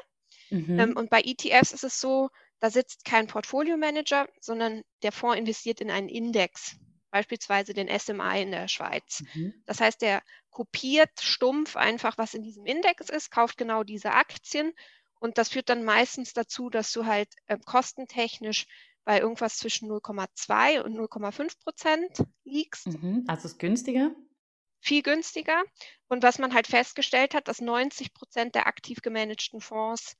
Mhm. 0.49 0.79
Ähm, 0.79 0.97
und 0.97 1.09
bei 1.09 1.21
ETFs 1.21 1.71
ist 1.71 1.83
es 1.83 1.99
so, 1.99 2.29
da 2.59 2.69
sitzt 2.69 3.05
kein 3.05 3.27
Portfolio-Manager, 3.27 4.27
sondern 4.41 4.83
der 5.03 5.11
Fonds 5.11 5.37
investiert 5.37 5.81
in 5.81 5.91
einen 5.91 6.09
Index 6.09 6.77
beispielsweise 7.11 7.73
den 7.73 7.87
SMI 7.87 8.41
in 8.41 8.51
der 8.51 8.67
Schweiz. 8.67 9.23
Mhm. 9.33 9.53
Das 9.65 9.81
heißt, 9.81 10.01
der 10.01 10.21
kopiert 10.49 11.09
stumpf 11.19 11.75
einfach, 11.75 12.17
was 12.17 12.33
in 12.33 12.43
diesem 12.43 12.65
Index 12.65 13.09
ist, 13.09 13.31
kauft 13.31 13.57
genau 13.57 13.83
diese 13.83 14.11
Aktien 14.11 14.73
und 15.19 15.37
das 15.37 15.49
führt 15.49 15.69
dann 15.69 15.83
meistens 15.83 16.33
dazu, 16.33 16.69
dass 16.69 16.91
du 16.91 17.05
halt 17.05 17.29
äh, 17.47 17.57
kostentechnisch 17.65 18.67
bei 19.05 19.19
irgendwas 19.19 19.57
zwischen 19.57 19.89
0,2 19.89 20.81
und 20.81 20.95
0,5 20.95 21.59
Prozent 21.63 22.23
liegst. 22.43 22.87
Mhm. 22.87 23.25
Also 23.27 23.47
ist 23.47 23.59
günstiger? 23.59 24.11
Viel 24.81 25.01
günstiger. 25.03 25.63
Und 26.07 26.23
was 26.23 26.39
man 26.39 26.53
halt 26.53 26.67
festgestellt 26.67 27.33
hat, 27.33 27.47
dass 27.47 27.59
90 27.59 28.13
Prozent 28.13 28.55
der 28.55 28.67
aktiv 28.67 29.01
gemanagten 29.01 29.61
Fonds 29.61 30.15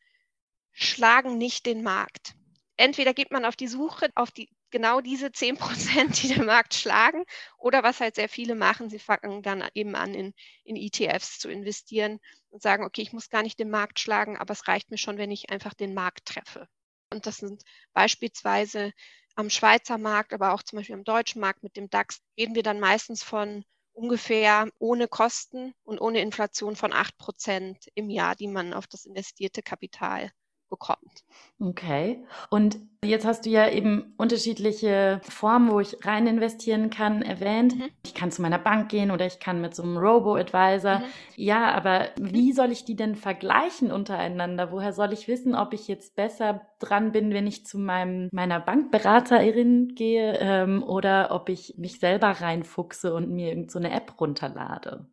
schlagen 0.72 1.38
nicht 1.38 1.66
den 1.66 1.82
Markt 1.82 2.36
entweder 2.80 3.14
geht 3.14 3.32
man 3.32 3.46
auf 3.46 3.56
die 3.56 3.68
Suche 3.68 4.10
auf 4.16 4.32
die 4.32 4.50
genau 4.72 5.02
diese 5.02 5.32
10 5.32 5.58
Prozent, 5.58 6.22
die 6.24 6.30
den 6.30 6.46
Markt 6.46 6.74
schlagen. 6.74 7.24
Oder 7.58 7.84
was 7.84 8.00
halt 8.00 8.16
sehr 8.16 8.30
viele 8.30 8.56
machen, 8.56 8.90
sie 8.90 9.00
fangen 9.00 9.42
dann 9.44 9.64
eben 9.74 9.96
an, 9.96 10.14
in, 10.14 10.34
in 10.64 10.76
ETFs 10.76 11.40
zu 11.40 11.50
investieren 11.50 12.20
und 12.50 12.62
sagen, 12.62 12.86
okay, 12.86 13.02
ich 13.02 13.14
muss 13.14 13.30
gar 13.30 13.44
nicht 13.44 13.60
den 13.60 13.70
Markt 13.70 14.00
schlagen, 14.00 14.38
aber 14.38 14.54
es 14.54 14.68
reicht 14.68 14.92
mir 14.92 14.98
schon, 14.98 15.18
wenn 15.18 15.32
ich 15.32 15.50
einfach 15.50 15.74
den 15.74 15.94
Markt 15.94 16.26
treffe. 16.26 16.68
Und 17.12 17.26
das 17.26 17.38
sind 17.38 17.64
beispielsweise 17.94 18.94
am 19.36 19.50
Schweizer 19.50 19.98
Markt, 19.98 20.34
aber 20.34 20.54
auch 20.54 20.64
zum 20.64 20.78
Beispiel 20.78 20.96
am 20.96 21.04
deutschen 21.04 21.42
Markt 21.42 21.64
mit 21.64 21.78
dem 21.78 21.90
DAX, 21.90 22.22
reden 22.38 22.56
wir 22.56 22.64
dann 22.64 22.80
meistens 22.80 23.24
von 23.24 23.64
ungefähr 23.94 24.70
ohne 24.80 25.08
Kosten 25.08 25.74
und 25.84 26.00
ohne 26.00 26.22
Inflation 26.22 26.76
von 26.76 26.94
8 26.94 27.18
Prozent 27.18 27.88
im 27.96 28.10
Jahr, 28.10 28.36
die 28.36 28.48
man 28.48 28.74
auf 28.74 28.88
das 28.88 29.06
investierte 29.06 29.62
Kapital 29.62 30.32
bekommt. 30.70 31.24
Okay. 31.62 32.24
Und 32.50 32.78
jetzt 33.04 33.26
hast 33.26 33.46
du 33.46 33.50
ja 33.50 33.70
eben 33.70 34.14
unterschiedliche 34.18 35.20
Formen, 35.24 35.72
wo 35.72 35.82
ich 35.82 36.06
rein 36.06 36.26
investieren 36.26 36.90
kann, 36.90 37.22
erwähnt. 37.22 37.76
Mhm. 37.76 37.90
Ich 38.06 38.14
kann 38.14 38.32
zu 38.32 38.42
meiner 38.42 38.60
Bank 38.60 38.90
gehen 38.90 39.12
oder 39.12 39.26
ich 39.26 39.40
kann 39.40 39.60
mit 39.60 39.76
so 39.76 39.84
einem 39.84 39.98
Robo-Advisor. 39.98 41.00
Mhm. 41.00 41.04
Ja, 41.36 41.72
aber 41.72 42.10
wie 42.18 42.54
soll 42.54 42.72
ich 42.72 42.86
die 42.86 42.96
denn 42.96 43.16
vergleichen 43.16 43.92
untereinander? 43.92 44.72
Woher 44.72 44.94
soll 44.94 45.12
ich 45.12 45.28
wissen, 45.28 45.54
ob 45.54 45.74
ich 45.74 45.90
jetzt 45.90 46.16
besser 46.16 46.62
dran 46.80 47.12
bin, 47.12 47.34
wenn 47.34 47.48
ich 47.48 47.66
zu 47.66 47.78
meinem, 47.78 48.30
meiner 48.32 48.62
Bankberaterin 48.62 49.96
gehe 49.96 50.38
ähm, 50.40 50.82
oder 50.84 51.32
ob 51.32 51.50
ich 51.50 51.76
mich 51.78 52.00
selber 52.00 52.30
reinfuchse 52.30 53.14
und 53.14 53.30
mir 53.30 53.50
irgendeine 53.50 53.90
so 53.90 53.96
App 53.96 54.22
runterlade? 54.22 55.06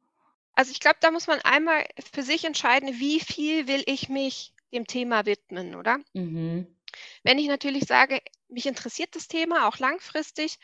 Also 0.54 0.70
ich 0.70 0.80
glaube, 0.80 0.96
da 1.00 1.10
muss 1.10 1.26
man 1.26 1.38
einmal 1.42 1.84
für 2.12 2.22
sich 2.22 2.44
entscheiden, 2.44 2.88
wie 2.98 3.20
viel 3.20 3.68
will 3.68 3.82
ich 3.86 4.08
mich 4.08 4.54
dem 4.72 4.86
Thema 4.86 5.26
widmen, 5.26 5.74
oder? 5.74 5.98
Mhm. 6.14 6.66
Wenn 7.22 7.38
ich 7.38 7.48
natürlich 7.48 7.84
sage, 7.84 8.20
mich 8.48 8.66
interessiert 8.66 9.14
das 9.14 9.28
Thema 9.28 9.68
auch 9.68 9.78
langfristig, 9.78 10.56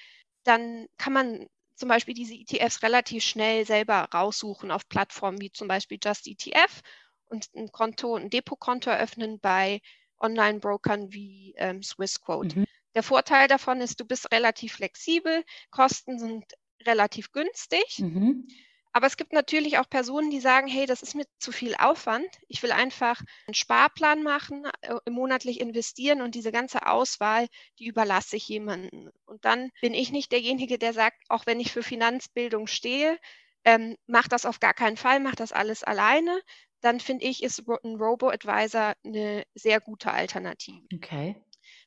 dann 0.44 0.86
kann 0.96 1.12
man 1.12 1.46
zum 1.74 1.88
Beispiel 1.88 2.14
diese 2.14 2.34
ETFs 2.34 2.82
relativ 2.82 3.24
schnell 3.24 3.66
selber 3.66 4.08
raussuchen 4.14 4.70
auf 4.70 4.88
Plattformen 4.88 5.40
wie 5.40 5.50
zum 5.50 5.68
Beispiel 5.68 5.98
Just 6.02 6.26
ETF 6.26 6.82
und 7.26 7.48
ein 7.54 7.72
Konto, 7.72 8.14
ein 8.14 8.30
Depotkonto 8.30 8.90
eröffnen 8.90 9.40
bei 9.40 9.80
Online-Brokern 10.20 11.12
wie 11.12 11.54
ähm, 11.56 11.82
Swissquote. 11.82 12.60
Mhm. 12.60 12.64
Der 12.94 13.02
Vorteil 13.02 13.48
davon 13.48 13.80
ist, 13.80 14.00
du 14.00 14.04
bist 14.04 14.30
relativ 14.32 14.74
flexibel, 14.74 15.42
Kosten 15.70 16.18
sind 16.18 16.44
relativ 16.86 17.32
günstig. 17.32 17.98
Mhm. 17.98 18.46
Aber 18.92 19.06
es 19.06 19.16
gibt 19.16 19.32
natürlich 19.32 19.78
auch 19.78 19.88
Personen, 19.88 20.30
die 20.30 20.40
sagen, 20.40 20.66
hey, 20.66 20.86
das 20.86 21.02
ist 21.02 21.14
mir 21.14 21.24
zu 21.38 21.52
viel 21.52 21.74
Aufwand. 21.76 22.26
Ich 22.48 22.62
will 22.62 22.72
einfach 22.72 23.20
einen 23.46 23.54
Sparplan 23.54 24.22
machen, 24.22 24.64
äh, 24.82 25.10
monatlich 25.10 25.60
investieren 25.60 26.20
und 26.22 26.34
diese 26.34 26.52
ganze 26.52 26.86
Auswahl, 26.86 27.48
die 27.78 27.86
überlasse 27.86 28.36
ich 28.36 28.48
jemandem. 28.48 29.10
Und 29.24 29.44
dann 29.44 29.70
bin 29.80 29.94
ich 29.94 30.12
nicht 30.12 30.32
derjenige, 30.32 30.78
der 30.78 30.92
sagt, 30.92 31.22
auch 31.28 31.46
wenn 31.46 31.60
ich 31.60 31.72
für 31.72 31.82
Finanzbildung 31.82 32.66
stehe, 32.66 33.18
ähm, 33.64 33.96
mach 34.06 34.28
das 34.28 34.46
auf 34.46 34.60
gar 34.60 34.74
keinen 34.74 34.96
Fall, 34.96 35.20
mach 35.20 35.34
das 35.36 35.52
alles 35.52 35.82
alleine. 35.84 36.40
Dann 36.80 37.00
finde 37.00 37.26
ich, 37.26 37.42
ist 37.42 37.62
ein 37.84 37.96
Robo-Advisor 37.96 38.94
eine 39.04 39.44
sehr 39.54 39.80
gute 39.80 40.10
Alternative. 40.12 40.86
Okay. 40.94 41.36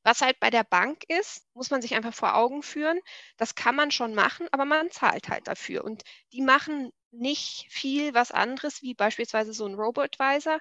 Was 0.05 0.21
halt 0.21 0.39
bei 0.39 0.51
der 0.51 0.63
Bank 0.63 1.01
ist, 1.07 1.43
muss 1.55 1.71
man 1.71 1.81
sich 1.81 1.95
einfach 1.95 2.13
vor 2.13 2.35
Augen 2.35 2.61
führen, 2.61 2.99
das 3.37 3.55
kann 3.55 3.75
man 3.75 3.89
schon 3.89 4.13
machen, 4.13 4.47
aber 4.51 4.63
man 4.63 4.91
zahlt 4.91 5.29
halt 5.29 5.47
dafür. 5.47 5.83
Und 5.83 6.03
die 6.31 6.41
machen 6.41 6.91
nicht 7.11 7.65
viel 7.69 8.13
was 8.13 8.31
anderes 8.31 8.83
wie 8.83 8.93
beispielsweise 8.93 9.51
so 9.51 9.65
ein 9.65 9.73
Robo-Advisor, 9.73 10.59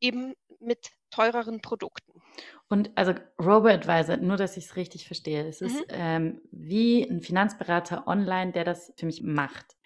eben 0.00 0.32
mit 0.58 0.90
teureren 1.10 1.60
Produkten. 1.60 2.22
Und 2.68 2.90
also 2.96 3.12
Robo-Advisor, 3.38 4.16
nur 4.16 4.38
dass 4.38 4.56
ich 4.56 4.64
es 4.64 4.76
richtig 4.76 5.06
verstehe, 5.06 5.46
es 5.46 5.60
ist 5.60 5.80
mhm. 5.80 5.86
ähm, 5.90 6.40
wie 6.50 7.02
ein 7.02 7.20
Finanzberater 7.20 8.06
online, 8.06 8.52
der 8.52 8.64
das 8.64 8.92
für 8.96 9.04
mich 9.04 9.22
macht. 9.22 9.76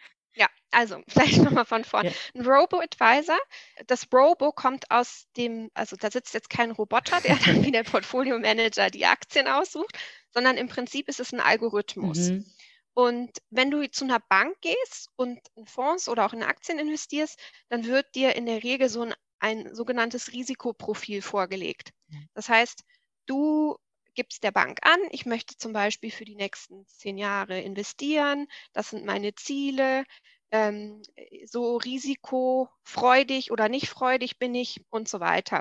Also 0.73 1.01
vielleicht 1.09 1.39
nochmal 1.43 1.65
von 1.65 1.85
vorne. 1.85 2.11
Ja. 2.11 2.15
Ein 2.35 2.47
Robo-Advisor, 2.47 3.39
das 3.87 4.09
Robo 4.13 4.53
kommt 4.53 4.91
aus 4.91 5.27
dem, 5.37 5.71
also 5.75 5.97
da 5.97 6.11
sitzt 6.11 6.35
jetzt 6.35 6.51
kein 6.51 6.71
Roboter, 6.71 7.21
der 7.21 7.37
dann 7.47 7.65
wie 7.65 7.73
der 7.73 7.85
Portfolio-Manager 7.85 8.91
die 8.91 9.07
Aktien 9.07 9.47
aussucht, 9.47 9.97
sondern 10.33 10.57
im 10.57 10.69
Prinzip 10.69 11.09
ist 11.09 11.21
es 11.21 11.33
ein 11.33 11.41
Algorithmus. 11.41 12.31
Mhm. 12.31 12.47
Und 12.95 13.31
wenn 13.51 13.71
du 13.71 13.91
zu 13.91 14.05
einer 14.05 14.21
Bank 14.21 14.61
gehst 14.61 15.09
und 15.17 15.41
in 15.55 15.67
Fonds 15.67 16.09
oder 16.09 16.27
auch 16.27 16.35
in 16.35 16.43
Aktien 16.43 16.79
investierst, 16.79 17.39
dann 17.69 17.87
wird 17.87 18.15
dir 18.15 18.37
in 18.37 18.45
der 18.45 18.63
Regel 18.63 18.91
so 18.91 19.03
ein, 19.03 19.15
ein 19.39 19.75
sogenanntes 19.75 20.33
Risikoprofil 20.33 21.23
vorgelegt. 21.23 21.93
Das 22.35 22.51
heißt, 22.51 22.85
du 23.25 23.79
gibst 24.15 24.43
der 24.43 24.51
Bank 24.51 24.79
an, 24.83 24.99
ich 25.11 25.27
möchte 25.27 25.57
zum 25.57 25.73
Beispiel 25.73 26.11
für 26.11 26.25
die 26.25 26.35
nächsten 26.35 26.87
zehn 26.87 27.17
Jahre 27.17 27.61
investieren, 27.61 28.47
das 28.75 28.91
sind 28.91 29.05
meine 29.05 29.35
Ziele, 29.35 30.05
ähm, 30.53 31.03
so 31.47 31.77
risikofreudig 31.77 33.51
oder 33.51 33.69
nicht 33.69 33.89
freudig 33.89 34.39
bin 34.39 34.55
ich 34.55 34.85
und 34.91 35.09
so 35.09 35.19
weiter. 35.19 35.61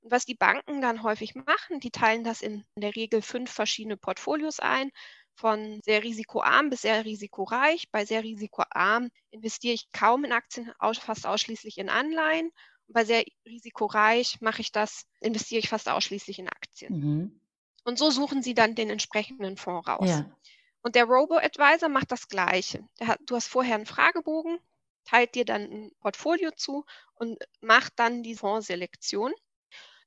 Und 0.00 0.10
was 0.10 0.26
die 0.26 0.34
Banken 0.34 0.82
dann 0.82 1.02
häufig 1.02 1.34
machen, 1.34 1.80
die 1.80 1.90
teilen 1.90 2.24
das 2.24 2.42
in, 2.42 2.64
in 2.74 2.82
der 2.82 2.94
Regel 2.94 3.22
fünf 3.22 3.50
verschiedene 3.50 3.96
Portfolios 3.96 4.58
ein, 4.58 4.90
von 5.34 5.80
sehr 5.84 6.02
risikoarm 6.02 6.70
bis 6.70 6.82
sehr 6.82 7.04
risikoreich. 7.04 7.90
Bei 7.90 8.04
sehr 8.04 8.22
risikoarm 8.22 9.10
investiere 9.30 9.74
ich 9.74 9.90
kaum 9.92 10.24
in 10.24 10.32
Aktien, 10.32 10.72
fast 11.00 11.26
ausschließlich 11.26 11.78
in 11.78 11.88
Anleihen. 11.88 12.50
Und 12.88 12.94
bei 12.94 13.04
sehr 13.04 13.24
risikoreich 13.46 14.40
mache 14.40 14.60
ich 14.60 14.72
das, 14.72 15.06
investiere 15.20 15.60
ich 15.60 15.68
fast 15.68 15.88
ausschließlich 15.88 16.40
in 16.40 16.48
Aktien. 16.48 16.98
Mhm. 16.98 17.40
Und 17.84 17.98
so 17.98 18.10
suchen 18.10 18.42
Sie 18.42 18.54
dann 18.54 18.74
den 18.74 18.90
entsprechenden 18.90 19.56
Fonds 19.56 19.88
raus. 19.88 20.08
Ja. 20.08 20.36
Und 20.82 20.96
der 20.96 21.04
Robo-Advisor 21.04 21.88
macht 21.88 22.10
das 22.10 22.28
Gleiche. 22.28 22.84
Hat, 23.00 23.20
du 23.26 23.36
hast 23.36 23.46
vorher 23.46 23.76
einen 23.76 23.86
Fragebogen, 23.86 24.58
teilt 25.04 25.34
dir 25.34 25.44
dann 25.44 25.62
ein 25.62 25.92
Portfolio 26.00 26.50
zu 26.56 26.84
und 27.14 27.38
macht 27.60 27.92
dann 27.96 28.22
die 28.22 28.34
Fondsselektion. 28.34 29.32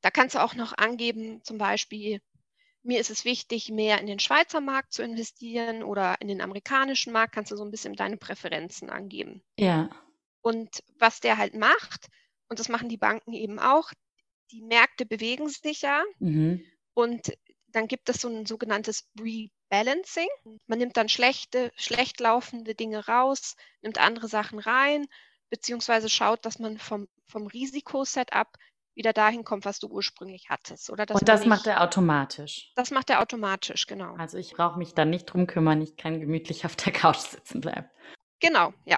Da 0.01 0.11
kannst 0.11 0.35
du 0.35 0.43
auch 0.43 0.53
noch 0.53 0.77
angeben, 0.77 1.41
zum 1.43 1.57
Beispiel, 1.57 2.21
mir 2.83 2.99
ist 2.99 3.09
es 3.09 3.25
wichtig, 3.25 3.69
mehr 3.69 3.99
in 3.99 4.05
den 4.05 4.19
Schweizer 4.19 4.61
Markt 4.61 4.93
zu 4.93 5.01
investieren 5.01 5.81
oder 5.81 6.21
in 6.21 6.27
den 6.27 6.41
amerikanischen 6.41 7.11
Markt, 7.11 7.33
kannst 7.33 7.51
du 7.51 7.55
so 7.55 7.63
ein 7.63 7.71
bisschen 7.71 7.95
deine 7.95 8.17
Präferenzen 8.17 8.89
angeben. 8.89 9.43
Ja. 9.57 9.89
Und 10.41 10.83
was 10.99 11.21
der 11.21 11.37
halt 11.37 11.55
macht, 11.55 12.07
und 12.49 12.59
das 12.59 12.69
machen 12.69 12.89
die 12.89 12.97
Banken 12.97 13.33
eben 13.33 13.57
auch, 13.57 13.91
die 14.51 14.61
Märkte 14.61 15.05
bewegen 15.05 15.49
sich 15.49 15.81
ja 15.81 16.03
mhm. 16.19 16.63
und 16.93 17.33
dann 17.69 17.87
gibt 17.87 18.07
es 18.09 18.21
so 18.21 18.29
ein 18.29 18.45
sogenanntes 18.45 19.09
Rebalancing. 19.71 20.27
Man 20.67 20.79
nimmt 20.79 20.97
dann 20.97 21.09
schlechte, 21.09 21.71
schlecht 21.75 22.19
laufende 22.19 22.75
Dinge 22.75 23.07
raus, 23.07 23.55
nimmt 23.81 23.99
andere 23.99 24.27
Sachen 24.27 24.59
rein, 24.59 25.05
beziehungsweise 25.49 26.09
schaut, 26.09 26.45
dass 26.45 26.59
man 26.59 26.77
vom, 26.77 27.07
vom 27.27 27.47
Risikosetup 27.47 28.47
wieder 28.95 29.11
dahin 29.11 29.43
kommt, 29.43 29.65
was 29.65 29.79
du 29.79 29.87
ursprünglich 29.87 30.47
hattest. 30.49 30.89
Oder 30.89 31.05
Und 31.13 31.27
das 31.27 31.41
nicht, 31.41 31.49
macht 31.49 31.67
er 31.67 31.81
automatisch. 31.81 32.71
Das 32.75 32.91
macht 32.91 33.09
er 33.09 33.21
automatisch, 33.21 33.87
genau. 33.87 34.15
Also 34.15 34.37
ich 34.37 34.53
brauche 34.53 34.79
mich 34.79 34.93
dann 34.93 35.09
nicht 35.09 35.25
drum 35.25 35.47
kümmern, 35.47 35.81
ich 35.81 35.97
kann 35.97 36.19
gemütlich 36.19 36.65
auf 36.65 36.75
der 36.75 36.93
Couch 36.93 37.17
sitzen 37.17 37.61
bleiben. 37.61 37.89
Genau, 38.39 38.73
ja. 38.85 38.97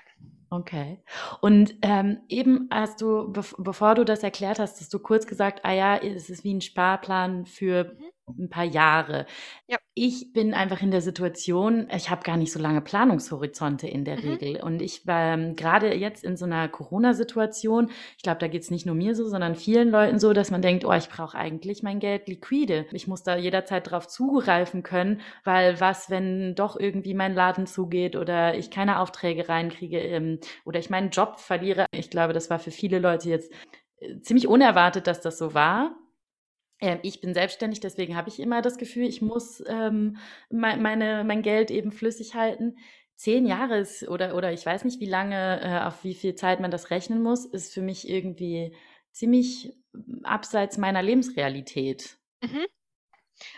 Okay. 0.49 1.03
Und 1.41 1.75
ähm, 1.81 2.21
eben 2.29 2.69
hast 2.71 3.01
du, 3.01 3.31
bev 3.31 3.53
bevor 3.57 3.95
du 3.95 4.05
das 4.05 4.23
erklärt 4.23 4.59
hast, 4.59 4.79
hast 4.79 4.93
du 4.93 4.99
kurz 4.99 5.27
gesagt, 5.27 5.65
ah 5.65 5.73
ja, 5.73 5.97
es 5.97 6.29
ist 6.29 6.43
wie 6.43 6.53
ein 6.53 6.61
Sparplan 6.61 7.45
für 7.45 7.95
mhm 7.95 8.11
ein 8.27 8.49
paar 8.49 8.65
Jahre. 8.65 9.25
Ja. 9.67 9.77
Ich 9.93 10.33
bin 10.33 10.53
einfach 10.53 10.81
in 10.81 10.91
der 10.91 11.01
Situation, 11.01 11.87
ich 11.95 12.09
habe 12.09 12.23
gar 12.23 12.37
nicht 12.37 12.51
so 12.51 12.59
lange 12.59 12.81
Planungshorizonte 12.81 13.87
in 13.87 14.05
der 14.05 14.17
mhm. 14.17 14.29
Regel. 14.29 14.61
Und 14.61 14.81
ich 14.81 15.07
war 15.07 15.33
ähm, 15.33 15.55
gerade 15.55 15.95
jetzt 15.95 16.23
in 16.23 16.35
so 16.37 16.45
einer 16.45 16.67
Corona-Situation, 16.67 17.89
ich 18.17 18.23
glaube, 18.23 18.39
da 18.39 18.47
geht 18.47 18.63
es 18.63 18.71
nicht 18.71 18.85
nur 18.85 18.95
mir 18.95 19.15
so, 19.15 19.27
sondern 19.27 19.55
vielen 19.55 19.89
Leuten 19.89 20.19
so, 20.19 20.33
dass 20.33 20.51
man 20.51 20.61
denkt, 20.61 20.85
oh, 20.85 20.93
ich 20.93 21.09
brauche 21.09 21.37
eigentlich 21.37 21.83
mein 21.83 21.99
Geld 21.99 22.27
liquide. 22.27 22.85
Ich 22.91 23.07
muss 23.07 23.23
da 23.23 23.37
jederzeit 23.37 23.89
drauf 23.89 24.07
zugreifen 24.07 24.83
können, 24.83 25.21
weil 25.43 25.79
was, 25.79 26.09
wenn 26.09 26.53
doch 26.55 26.77
irgendwie 26.79 27.13
mein 27.13 27.33
Laden 27.33 27.65
zugeht 27.65 28.15
oder 28.15 28.55
ich 28.55 28.71
keine 28.71 28.99
Aufträge 28.99 29.47
reinkriege 29.47 29.99
ähm, 29.99 30.39
oder 30.65 30.79
ich 30.79 30.89
meinen 30.89 31.09
Job 31.11 31.39
verliere. 31.39 31.85
Ich 31.91 32.09
glaube, 32.09 32.33
das 32.33 32.49
war 32.49 32.59
für 32.59 32.71
viele 32.71 32.99
Leute 32.99 33.29
jetzt 33.29 33.51
äh, 33.99 34.19
ziemlich 34.19 34.47
unerwartet, 34.47 35.07
dass 35.07 35.21
das 35.21 35.37
so 35.37 35.53
war. 35.53 35.95
Ähm, 36.79 36.99
ich 37.01 37.21
bin 37.21 37.33
selbstständig, 37.33 37.79
deswegen 37.79 38.15
habe 38.15 38.29
ich 38.29 38.39
immer 38.39 38.61
das 38.61 38.77
Gefühl, 38.77 39.07
ich 39.07 39.21
muss 39.21 39.63
ähm, 39.67 40.17
mein, 40.49 40.81
meine, 40.81 41.23
mein 41.23 41.41
Geld 41.41 41.71
eben 41.71 41.91
flüssig 41.91 42.35
halten. 42.35 42.77
Zehn 43.15 43.47
Jahre 43.47 43.79
ist, 43.79 44.07
oder, 44.07 44.35
oder 44.35 44.53
ich 44.53 44.65
weiß 44.65 44.83
nicht, 44.83 44.99
wie 44.99 45.07
lange, 45.07 45.61
äh, 45.61 45.87
auf 45.87 46.03
wie 46.03 46.13
viel 46.13 46.35
Zeit 46.35 46.59
man 46.59 46.69
das 46.69 46.91
rechnen 46.91 47.23
muss, 47.23 47.45
ist 47.45 47.73
für 47.73 47.81
mich 47.81 48.07
irgendwie 48.07 48.75
ziemlich 49.11 49.73
hm, 49.93 50.21
abseits 50.23 50.77
meiner 50.77 51.01
Lebensrealität. 51.01 52.17
Mhm. 52.41 52.65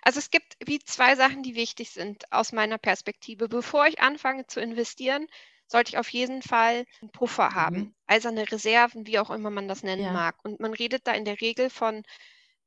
Also 0.02 0.20
es 0.20 0.30
gibt 0.30 0.58
wie 0.66 0.80
zwei 0.80 1.16
Sachen, 1.16 1.44
die 1.44 1.56
wichtig 1.56 1.92
sind 1.92 2.32
aus 2.32 2.52
meiner 2.52 2.78
Perspektive. 2.78 3.48
Bevor 3.48 3.86
ich 3.88 4.00
anfange 4.02 4.48
zu 4.48 4.60
investieren, 4.60 5.28
sollte 5.68 5.90
ich 5.90 5.98
auf 5.98 6.10
jeden 6.10 6.42
Fall 6.42 6.86
einen 7.02 7.12
Puffer 7.12 7.52
haben, 7.54 7.78
mhm. 7.78 7.96
eiserne 8.08 8.50
Reserven, 8.52 9.08
wie 9.08 9.20
auch 9.20 9.30
immer 9.30 9.50
man 9.50 9.68
das 9.68 9.84
nennen 9.84 10.04
ja. 10.04 10.12
mag. 10.12 10.36
Und 10.44 10.60
man 10.60 10.74
redet 10.74 11.06
da 11.06 11.14
in 11.14 11.26
der 11.26 11.40
Regel 11.42 11.70
von 11.70 12.04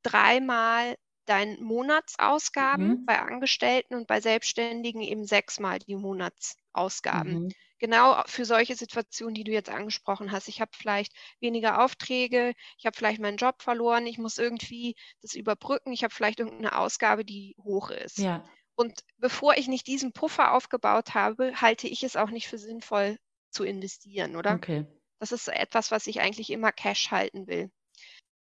dreimal 0.03 0.95
deinen 1.25 1.61
Monatsausgaben, 1.63 2.87
mhm. 2.87 3.05
bei 3.05 3.19
Angestellten 3.19 3.95
und 3.95 4.07
bei 4.07 4.19
Selbstständigen 4.19 5.01
eben 5.01 5.25
sechsmal 5.25 5.79
die 5.79 5.95
Monatsausgaben. 5.95 7.43
Mhm. 7.43 7.51
Genau 7.79 8.21
für 8.25 8.45
solche 8.45 8.75
Situationen, 8.75 9.33
die 9.33 9.43
du 9.43 9.51
jetzt 9.51 9.69
angesprochen 9.69 10.31
hast. 10.31 10.47
Ich 10.47 10.61
habe 10.61 10.71
vielleicht 10.73 11.13
weniger 11.39 11.83
Aufträge, 11.83 12.53
ich 12.77 12.85
habe 12.85 12.95
vielleicht 12.95 13.19
meinen 13.19 13.37
Job 13.37 13.61
verloren, 13.61 14.05
ich 14.05 14.17
muss 14.17 14.37
irgendwie 14.37 14.95
das 15.21 15.33
überbrücken, 15.33 15.91
ich 15.91 16.03
habe 16.03 16.13
vielleicht 16.13 16.39
irgendeine 16.39 16.77
Ausgabe, 16.77 17.25
die 17.25 17.55
hoch 17.61 17.89
ist. 17.89 18.19
Ja. 18.19 18.45
Und 18.75 19.03
bevor 19.17 19.57
ich 19.57 19.67
nicht 19.67 19.87
diesen 19.87 20.13
Puffer 20.13 20.53
aufgebaut 20.53 21.13
habe, 21.13 21.59
halte 21.59 21.87
ich 21.87 22.03
es 22.03 22.15
auch 22.15 22.29
nicht 22.29 22.47
für 22.47 22.57
sinnvoll 22.57 23.17
zu 23.49 23.63
investieren, 23.63 24.35
oder? 24.35 24.55
Okay. 24.55 24.85
Das 25.19 25.31
ist 25.31 25.47
etwas, 25.47 25.91
was 25.91 26.07
ich 26.07 26.21
eigentlich 26.21 26.49
immer 26.49 26.71
Cash 26.71 27.11
halten 27.11 27.47
will. 27.47 27.71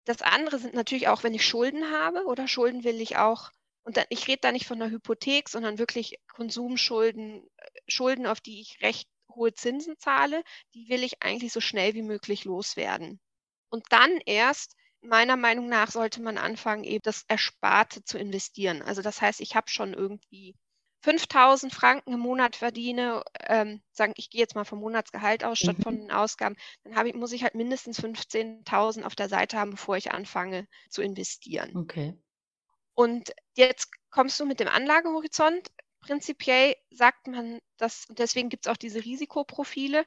Das 0.08 0.22
andere 0.22 0.58
sind 0.58 0.72
natürlich 0.72 1.08
auch, 1.08 1.22
wenn 1.22 1.34
ich 1.34 1.44
Schulden 1.44 1.92
habe 1.92 2.24
oder 2.24 2.48
Schulden 2.48 2.82
will 2.82 2.98
ich 2.98 3.18
auch, 3.18 3.50
und 3.82 3.98
dann, 3.98 4.06
ich 4.08 4.26
rede 4.26 4.38
da 4.40 4.52
nicht 4.52 4.66
von 4.66 4.80
einer 4.80 4.90
Hypothek, 4.90 5.50
sondern 5.50 5.76
wirklich 5.78 6.18
Konsumschulden, 6.34 7.46
äh, 7.58 7.66
Schulden, 7.88 8.26
auf 8.26 8.40
die 8.40 8.62
ich 8.62 8.80
recht 8.80 9.06
hohe 9.30 9.52
Zinsen 9.52 9.98
zahle, 9.98 10.42
die 10.74 10.88
will 10.88 11.02
ich 11.02 11.22
eigentlich 11.22 11.52
so 11.52 11.60
schnell 11.60 11.92
wie 11.92 12.00
möglich 12.00 12.46
loswerden. 12.46 13.20
Und 13.68 13.84
dann 13.90 14.18
erst, 14.24 14.76
meiner 15.02 15.36
Meinung 15.36 15.68
nach, 15.68 15.90
sollte 15.90 16.22
man 16.22 16.38
anfangen, 16.38 16.84
eben 16.84 17.02
das 17.02 17.24
Ersparte 17.28 18.02
zu 18.02 18.16
investieren. 18.16 18.80
Also 18.80 19.02
das 19.02 19.20
heißt, 19.20 19.42
ich 19.42 19.56
habe 19.56 19.68
schon 19.68 19.92
irgendwie 19.92 20.54
5000 21.00 21.72
Franken 21.72 22.12
im 22.12 22.20
Monat 22.20 22.56
verdiene, 22.56 23.22
ähm, 23.40 23.80
sagen, 23.92 24.14
ich 24.16 24.30
gehe 24.30 24.40
jetzt 24.40 24.54
mal 24.54 24.64
vom 24.64 24.80
Monatsgehalt 24.80 25.44
aus 25.44 25.58
statt 25.58 25.78
mhm. 25.78 25.82
von 25.82 25.98
den 25.98 26.10
Ausgaben, 26.10 26.56
dann 26.82 27.06
ich, 27.06 27.14
muss 27.14 27.32
ich 27.32 27.44
halt 27.44 27.54
mindestens 27.54 28.00
15.000 28.00 29.04
auf 29.04 29.14
der 29.14 29.28
Seite 29.28 29.58
haben, 29.58 29.72
bevor 29.72 29.96
ich 29.96 30.10
anfange 30.12 30.66
zu 30.90 31.02
investieren. 31.02 31.76
Okay. 31.76 32.14
Und 32.94 33.32
jetzt 33.54 33.90
kommst 34.10 34.40
du 34.40 34.44
mit 34.44 34.58
dem 34.58 34.68
Anlagehorizont. 34.68 35.68
Prinzipiell 36.00 36.74
sagt 36.90 37.28
man 37.28 37.60
das, 37.76 38.06
und 38.08 38.18
deswegen 38.18 38.48
gibt 38.48 38.66
es 38.66 38.72
auch 38.72 38.76
diese 38.76 39.04
Risikoprofile. 39.04 40.04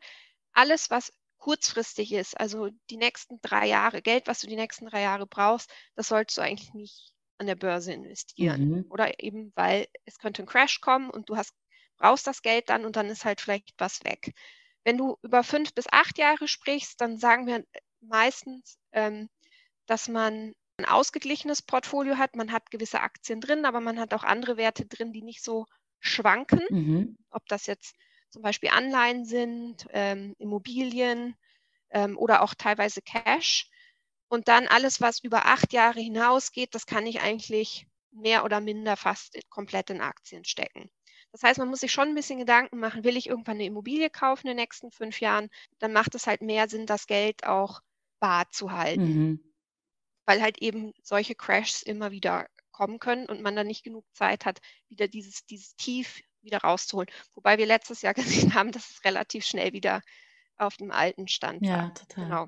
Alles, 0.52 0.90
was 0.90 1.14
kurzfristig 1.38 2.12
ist, 2.12 2.40
also 2.40 2.70
die 2.90 2.98
nächsten 2.98 3.40
drei 3.42 3.68
Jahre, 3.68 4.02
Geld, 4.02 4.28
was 4.28 4.40
du 4.40 4.48
die 4.48 4.56
nächsten 4.56 4.86
drei 4.86 5.02
Jahre 5.02 5.26
brauchst, 5.26 5.72
das 5.96 6.10
solltest 6.10 6.38
du 6.38 6.42
eigentlich 6.42 6.74
nicht 6.74 7.14
an 7.42 7.48
der 7.48 7.56
Börse 7.56 7.92
investieren. 7.92 8.70
Mhm. 8.70 8.86
Oder 8.90 9.20
eben, 9.22 9.52
weil 9.56 9.88
es 10.06 10.20
könnte 10.20 10.44
ein 10.44 10.46
Crash 10.46 10.80
kommen 10.80 11.10
und 11.10 11.28
du 11.30 11.36
hast, 11.36 11.54
brauchst 11.98 12.28
das 12.28 12.44
Geld 12.44 12.70
dann 12.70 12.86
und 12.86 12.96
dann 12.96 13.08
ist 13.08 13.26
halt 13.26 13.42
vielleicht 13.42 13.74
was 13.78 14.04
weg. 14.06 14.34
Wenn 14.84 14.98
du 14.98 15.18
über 15.24 15.44
fünf 15.44 15.74
bis 15.74 15.88
acht 15.92 16.18
Jahre 16.18 16.48
sprichst, 16.48 17.02
dann 17.02 17.18
sagen 17.18 17.48
wir 17.48 17.66
meistens, 18.00 18.78
ähm, 18.92 19.28
dass 19.88 20.08
man 20.08 20.54
ein 20.78 20.86
ausgeglichenes 20.86 21.62
Portfolio 21.62 22.18
hat. 22.18 22.36
Man 22.36 22.52
hat 22.52 22.72
gewisse 22.72 23.02
Aktien 23.02 23.42
drin, 23.42 23.66
aber 23.66 23.80
man 23.80 24.00
hat 24.00 24.14
auch 24.14 24.24
andere 24.24 24.58
Werte 24.58 24.86
drin, 24.86 25.12
die 25.12 25.24
nicht 25.24 25.44
so 25.44 25.66
schwanken. 26.00 26.62
Mhm. 26.70 27.18
Ob 27.32 27.46
das 27.48 27.66
jetzt 27.66 27.96
zum 28.30 28.42
Beispiel 28.42 28.70
Anleihen 28.70 29.26
sind, 29.26 29.88
ähm, 29.92 30.36
Immobilien 30.38 31.36
ähm, 31.90 32.18
oder 32.18 32.42
auch 32.42 32.54
teilweise 32.56 33.02
Cash. 33.02 33.68
Und 34.32 34.48
dann 34.48 34.66
alles, 34.68 35.02
was 35.02 35.20
über 35.20 35.46
acht 35.48 35.74
Jahre 35.74 36.00
hinausgeht, 36.00 36.74
das 36.74 36.86
kann 36.86 37.06
ich 37.06 37.20
eigentlich 37.20 37.86
mehr 38.12 38.46
oder 38.46 38.62
minder 38.62 38.96
fast 38.96 39.38
komplett 39.50 39.90
in 39.90 40.00
Aktien 40.00 40.46
stecken. 40.46 40.90
Das 41.34 41.44
heißt, 41.44 41.60
man 41.60 41.68
muss 41.68 41.82
sich 41.82 41.92
schon 41.92 42.08
ein 42.08 42.16
bisschen 42.16 42.40
Gedanken 42.40 42.80
machen, 42.80 43.04
will 43.04 43.18
ich 43.18 43.28
irgendwann 43.28 43.56
eine 43.56 43.66
Immobilie 43.66 44.10
kaufen 44.10 44.48
in 44.48 44.56
den 44.56 44.64
nächsten 44.64 44.90
fünf 44.90 45.20
Jahren, 45.20 45.50
dann 45.80 45.92
macht 45.92 46.16
es 46.16 46.28
halt 46.28 46.42
mehr 46.42 46.70
Sinn, 46.70 46.86
das 46.86 47.08
Geld 47.08 47.46
auch 47.46 47.82
bar 48.22 48.50
zu 48.52 48.72
halten. 48.72 49.04
Mhm. 49.04 49.54
Weil 50.26 50.42
halt 50.42 50.62
eben 50.62 50.94
solche 51.04 51.36
Crashs 51.36 51.82
immer 51.82 52.12
wieder 52.12 52.48
kommen 52.72 53.00
können 53.00 53.26
und 53.26 53.42
man 53.42 53.58
dann 53.58 53.68
nicht 53.68 53.84
genug 53.84 54.06
Zeit 54.14 54.46
hat, 54.46 54.62
wieder 54.88 55.10
dieses, 55.10 55.46
dieses 55.46 55.76
Tief 55.76 56.22
wieder 56.42 56.60
rauszuholen. 56.60 57.10
Wobei 57.36 57.58
wir 57.58 57.66
letztes 57.66 58.02
Jahr 58.02 58.14
gesehen 58.54 58.54
haben, 58.54 58.72
dass 58.72 58.92
es 58.92 59.04
relativ 59.04 59.44
schnell 59.44 59.74
wieder 59.74 60.02
auf 60.62 60.78
dem 60.78 60.92
alten 60.92 61.28
Stand 61.28 61.66
ja, 61.66 61.78
war. 61.78 61.94
total. 61.94 62.26
Genau. 62.26 62.48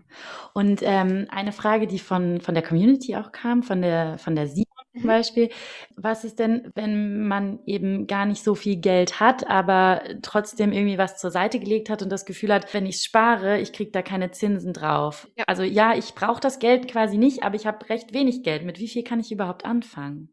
Und 0.54 0.82
ähm, 0.84 1.28
eine 1.30 1.52
Frage, 1.52 1.88
die 1.88 2.00
von, 2.00 2.40
von 2.42 2.54
der 2.54 2.64
Community 2.64 3.16
auch 3.16 3.32
kam, 3.32 3.64
von 3.64 3.82
der, 3.82 4.18
von 4.18 4.36
der 4.36 4.48
Simon 4.48 4.68
zum 4.94 5.04
mhm. 5.04 5.08
Beispiel. 5.08 5.50
Was 5.96 6.24
ist 6.24 6.40
denn, 6.40 6.72
wenn 6.76 7.28
man 7.28 7.60
eben 7.66 8.06
gar 8.08 8.26
nicht 8.26 8.44
so 8.44 8.56
viel 8.56 8.78
Geld 8.78 9.20
hat, 9.20 9.48
aber 9.48 10.04
trotzdem 10.22 10.72
irgendwie 10.72 10.98
was 10.98 11.18
zur 11.18 11.32
Seite 11.32 11.60
gelegt 11.60 11.90
hat 11.90 12.02
und 12.02 12.10
das 12.10 12.26
Gefühl 12.26 12.54
hat, 12.54 12.74
wenn 12.74 12.86
ich 12.86 13.02
spare, 13.02 13.60
ich 13.60 13.74
kriege 13.74 13.92
da 13.92 14.02
keine 14.02 14.32
Zinsen 14.32 14.74
drauf. 14.74 15.28
Ja. 15.36 15.46
Also 15.48 15.64
ja, 15.64 15.96
ich 15.96 16.14
brauche 16.14 16.40
das 16.42 16.60
Geld 16.60 16.88
quasi 16.88 17.18
nicht, 17.18 17.44
aber 17.44 17.56
ich 17.56 17.66
habe 17.66 17.90
recht 17.90 18.14
wenig 18.14 18.44
Geld. 18.44 18.64
Mit 18.64 18.80
wie 18.80 18.88
viel 18.88 19.04
kann 19.04 19.20
ich 19.20 19.32
überhaupt 19.32 19.66
anfangen? 19.66 20.30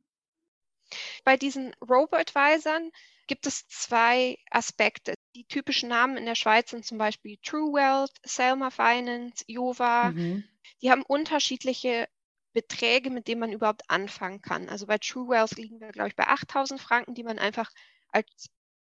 Bei 1.24 1.36
diesen 1.36 1.72
Robo-Advisern 1.88 2.90
gibt 3.26 3.46
es 3.46 3.66
zwei 3.68 4.36
Aspekte. 4.50 5.14
Die 5.34 5.44
typischen 5.44 5.88
Namen 5.88 6.16
in 6.16 6.26
der 6.26 6.34
Schweiz 6.34 6.70
sind 6.70 6.84
zum 6.84 6.98
Beispiel 6.98 7.38
True 7.42 7.72
Wealth, 7.72 8.12
Selma 8.24 8.70
Finance, 8.70 9.44
Jova. 9.46 10.10
Mhm. 10.10 10.44
Die 10.82 10.90
haben 10.90 11.02
unterschiedliche 11.02 12.08
Beträge, 12.52 13.10
mit 13.10 13.28
denen 13.28 13.40
man 13.40 13.52
überhaupt 13.52 13.88
anfangen 13.88 14.42
kann. 14.42 14.68
Also 14.68 14.86
bei 14.86 14.98
True 14.98 15.28
Wealth 15.28 15.56
liegen 15.56 15.80
wir, 15.80 15.92
glaube 15.92 16.08
ich, 16.08 16.16
bei 16.16 16.26
8000 16.26 16.80
Franken, 16.80 17.14
die 17.14 17.22
man 17.22 17.38
einfach 17.38 17.70
als 18.08 18.50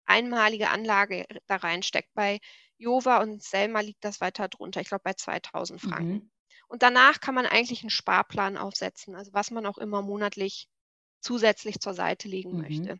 einmalige 0.06 0.70
Anlage 0.70 1.26
da 1.48 1.58
reinsteckt. 1.58 2.14
Bei 2.14 2.40
Jova 2.78 3.22
und 3.22 3.44
Selma 3.44 3.82
liegt 3.82 4.04
das 4.04 4.22
weiter 4.22 4.48
drunter, 4.48 4.82
ich 4.82 4.88
glaube 4.88 5.04
bei 5.04 5.14
2000 5.14 5.82
Franken. 5.82 6.14
Mhm. 6.14 6.32
Und 6.68 6.84
danach 6.84 7.20
kann 7.20 7.36
man 7.36 7.46
eigentlich 7.46 7.82
einen 7.82 7.90
Sparplan 7.90 8.58
aufsetzen, 8.58 9.16
also 9.16 9.34
was 9.34 9.52
man 9.52 9.66
auch 9.66 9.78
immer 9.78 10.02
monatlich 10.02 10.70
zusätzlich 11.20 11.80
zur 11.80 11.94
Seite 11.94 12.28
legen 12.28 12.54
mhm. 12.54 12.62
möchte. 12.62 13.00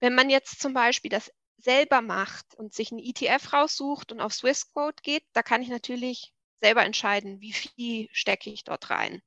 Wenn 0.00 0.14
man 0.14 0.28
jetzt 0.28 0.60
zum 0.60 0.74
Beispiel 0.74 1.10
das 1.10 1.30
selber 1.58 2.00
macht 2.00 2.54
und 2.56 2.74
sich 2.74 2.90
ein 2.90 2.98
ETF 2.98 3.52
raussucht 3.52 4.12
und 4.12 4.20
auf 4.20 4.32
Swissquote 4.32 5.02
geht, 5.02 5.24
da 5.32 5.42
kann 5.42 5.62
ich 5.62 5.68
natürlich 5.68 6.32
selber 6.60 6.84
entscheiden, 6.84 7.40
wie 7.40 7.52
viel 7.52 8.08
stecke 8.12 8.50
ich 8.50 8.64
dort 8.64 8.90
rein. 8.90 9.22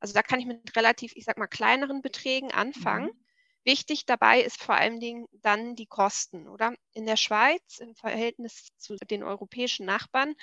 Also 0.00 0.14
da 0.14 0.22
kann 0.22 0.40
ich 0.40 0.46
mit 0.46 0.74
relativ, 0.76 1.12
ich 1.14 1.24
sag 1.24 1.38
mal, 1.38 1.46
kleineren 1.46 2.02
Beträgen 2.02 2.50
anfangen. 2.50 3.06
Mhm. 3.06 3.24
Wichtig 3.64 4.06
dabei 4.06 4.40
ist 4.40 4.60
vor 4.60 4.74
allen 4.74 4.98
Dingen 4.98 5.26
dann 5.32 5.76
die 5.76 5.86
Kosten, 5.86 6.48
oder? 6.48 6.74
In 6.92 7.06
der 7.06 7.16
Schweiz 7.16 7.78
im 7.78 7.94
Verhältnis 7.94 8.70
zu 8.78 8.96
den 8.96 9.22
europäischen 9.22 9.86
Nachbarn 9.86 10.34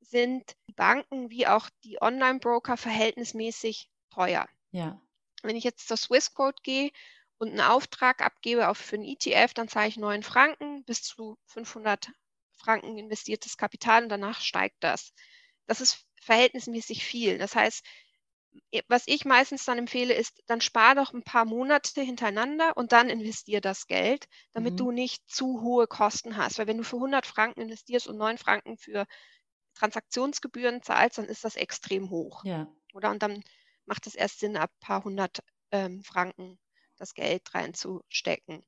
sind 0.00 0.56
die 0.68 0.72
Banken 0.72 1.28
wie 1.30 1.46
auch 1.46 1.68
die 1.84 2.00
Online-Broker 2.00 2.78
verhältnismäßig 2.78 3.90
teuer. 4.08 4.48
Ja. 4.70 5.00
Wenn 5.42 5.56
ich 5.56 5.64
jetzt 5.64 5.86
zur 5.86 5.98
Swissquote 5.98 6.62
gehe 6.62 6.90
und 7.38 7.50
einen 7.50 7.60
Auftrag 7.60 8.22
abgebe 8.22 8.68
auf, 8.68 8.78
für 8.78 8.96
einen 8.96 9.04
ETF, 9.04 9.54
dann 9.54 9.68
zahle 9.68 9.88
ich 9.88 9.96
9 9.96 10.22
Franken 10.22 10.84
bis 10.84 11.02
zu 11.02 11.36
500 11.46 12.10
Franken 12.56 12.96
investiertes 12.96 13.56
Kapital 13.56 14.04
und 14.04 14.08
danach 14.08 14.40
steigt 14.40 14.76
das. 14.80 15.12
Das 15.66 15.80
ist 15.80 16.06
verhältnismäßig 16.22 17.04
viel. 17.04 17.38
Das 17.38 17.54
heißt, 17.54 17.84
was 18.88 19.04
ich 19.06 19.24
meistens 19.24 19.64
dann 19.64 19.78
empfehle, 19.78 20.14
ist, 20.14 20.42
dann 20.46 20.60
spar 20.60 20.94
doch 20.94 21.12
ein 21.12 21.24
paar 21.24 21.44
Monate 21.44 22.00
hintereinander 22.02 22.76
und 22.76 22.92
dann 22.92 23.08
investier 23.08 23.60
das 23.60 23.86
Geld, 23.86 24.26
damit 24.52 24.74
mhm. 24.74 24.76
du 24.78 24.90
nicht 24.92 25.28
zu 25.28 25.60
hohe 25.62 25.86
Kosten 25.86 26.36
hast. 26.36 26.58
Weil 26.58 26.66
wenn 26.66 26.78
du 26.78 26.84
für 26.84 26.96
100 26.96 27.26
Franken 27.26 27.62
investierst 27.62 28.06
und 28.06 28.16
9 28.16 28.38
Franken 28.38 28.78
für 28.78 29.06
Transaktionsgebühren 29.74 30.82
zahlst, 30.82 31.18
dann 31.18 31.24
ist 31.26 31.44
das 31.44 31.56
extrem 31.56 32.10
hoch. 32.10 32.44
Ja. 32.44 32.68
Oder? 32.92 33.10
Und 33.10 33.22
dann 33.22 33.42
macht 33.86 34.06
es 34.06 34.14
erst 34.14 34.38
Sinn, 34.38 34.56
ab 34.56 34.70
ein 34.70 34.86
paar 34.86 35.04
hundert 35.04 35.40
ähm, 35.72 36.02
Franken 36.04 36.58
das 36.96 37.14
Geld 37.14 37.54
reinzustecken. 37.54 38.64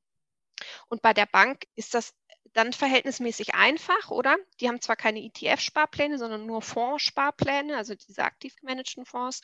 Und 0.89 1.03
bei 1.03 1.13
der 1.13 1.27
Bank 1.27 1.67
ist 1.75 1.95
das 1.95 2.15
dann 2.53 2.73
verhältnismäßig 2.73 3.55
einfach, 3.55 4.11
oder? 4.11 4.37
Die 4.61 4.69
haben 4.69 4.81
zwar 4.81 4.97
keine 4.97 5.21
ETF-Sparpläne, 5.21 6.19
sondern 6.19 6.47
nur 6.47 6.63
Fondssparpläne, 6.63 7.77
also 7.77 7.95
diese 7.95 8.25
aktiv 8.25 8.57
gemanagten 8.57 9.05
Fonds. 9.05 9.43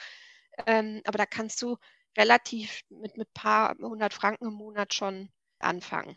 Ähm, 0.66 1.02
aber 1.04 1.18
da 1.18 1.26
kannst 1.26 1.60
du 1.62 1.76
relativ 2.16 2.82
mit 2.88 3.16
ein 3.16 3.24
paar 3.34 3.76
hundert 3.78 4.14
Franken 4.14 4.46
im 4.46 4.54
Monat 4.54 4.94
schon 4.94 5.30
anfangen. 5.58 6.16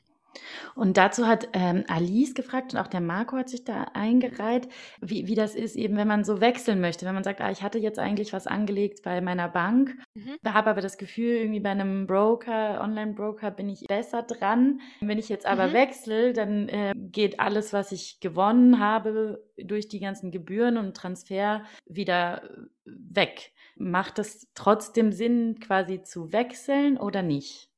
Und 0.75 0.97
dazu 0.97 1.27
hat 1.27 1.49
ähm, 1.53 1.83
Alice 1.87 2.33
gefragt 2.33 2.73
und 2.73 2.79
auch 2.79 2.87
der 2.87 3.01
Marco 3.01 3.37
hat 3.37 3.49
sich 3.49 3.63
da 3.63 3.85
eingereiht, 3.93 4.67
wie, 5.01 5.27
wie 5.27 5.35
das 5.35 5.55
ist, 5.55 5.75
eben 5.75 5.97
wenn 5.97 6.07
man 6.07 6.23
so 6.23 6.41
wechseln 6.41 6.81
möchte. 6.81 7.05
Wenn 7.05 7.13
man 7.13 7.23
sagt, 7.23 7.41
ah, 7.41 7.51
ich 7.51 7.63
hatte 7.63 7.79
jetzt 7.79 7.99
eigentlich 7.99 8.33
was 8.33 8.47
angelegt 8.47 9.01
bei 9.03 9.21
meiner 9.21 9.47
Bank, 9.47 9.95
mhm. 10.13 10.37
habe 10.45 10.69
aber 10.69 10.81
das 10.81 10.97
Gefühl, 10.97 11.35
irgendwie 11.35 11.59
bei 11.59 11.71
einem 11.71 12.07
Broker, 12.07 12.81
Online-Broker 12.81 13.51
bin 13.51 13.69
ich 13.69 13.85
besser 13.87 14.23
dran. 14.23 14.81
Wenn 15.01 15.19
ich 15.19 15.29
jetzt 15.29 15.45
aber 15.45 15.67
mhm. 15.67 15.73
wechsle, 15.73 16.33
dann 16.33 16.69
äh, 16.69 16.93
geht 16.95 17.39
alles, 17.39 17.73
was 17.73 17.91
ich 17.91 18.19
gewonnen 18.19 18.79
habe, 18.79 19.43
durch 19.57 19.87
die 19.87 19.99
ganzen 19.99 20.31
Gebühren 20.31 20.77
und 20.77 20.95
Transfer 20.95 21.63
wieder 21.85 22.41
weg. 22.85 23.51
Macht 23.77 24.19
es 24.19 24.47
trotzdem 24.53 25.11
Sinn, 25.11 25.59
quasi 25.59 26.01
zu 26.01 26.31
wechseln 26.31 26.97
oder 26.97 27.21
nicht? 27.21 27.69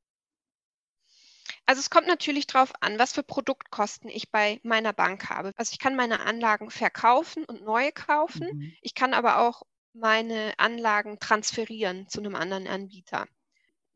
Also 1.67 1.81
es 1.81 1.89
kommt 1.89 2.07
natürlich 2.07 2.47
darauf 2.47 2.71
an, 2.79 2.97
was 2.97 3.11
für 3.11 3.23
Produktkosten 3.23 4.09
ich 4.09 4.31
bei 4.31 4.59
meiner 4.63 4.93
Bank 4.93 5.29
habe. 5.29 5.51
Also 5.57 5.73
ich 5.73 5.79
kann 5.79 5.97
meine 5.97 6.21
Anlagen 6.21 6.71
verkaufen 6.71 7.43
und 7.43 7.61
neue 7.61 7.91
kaufen. 7.91 8.47
Mhm. 8.53 8.73
Ich 8.81 8.95
kann 8.95 9.13
aber 9.13 9.39
auch 9.39 9.63
meine 9.93 10.53
Anlagen 10.57 11.19
transferieren 11.19 12.07
zu 12.07 12.19
einem 12.21 12.35
anderen 12.35 12.67
Anbieter. 12.67 13.27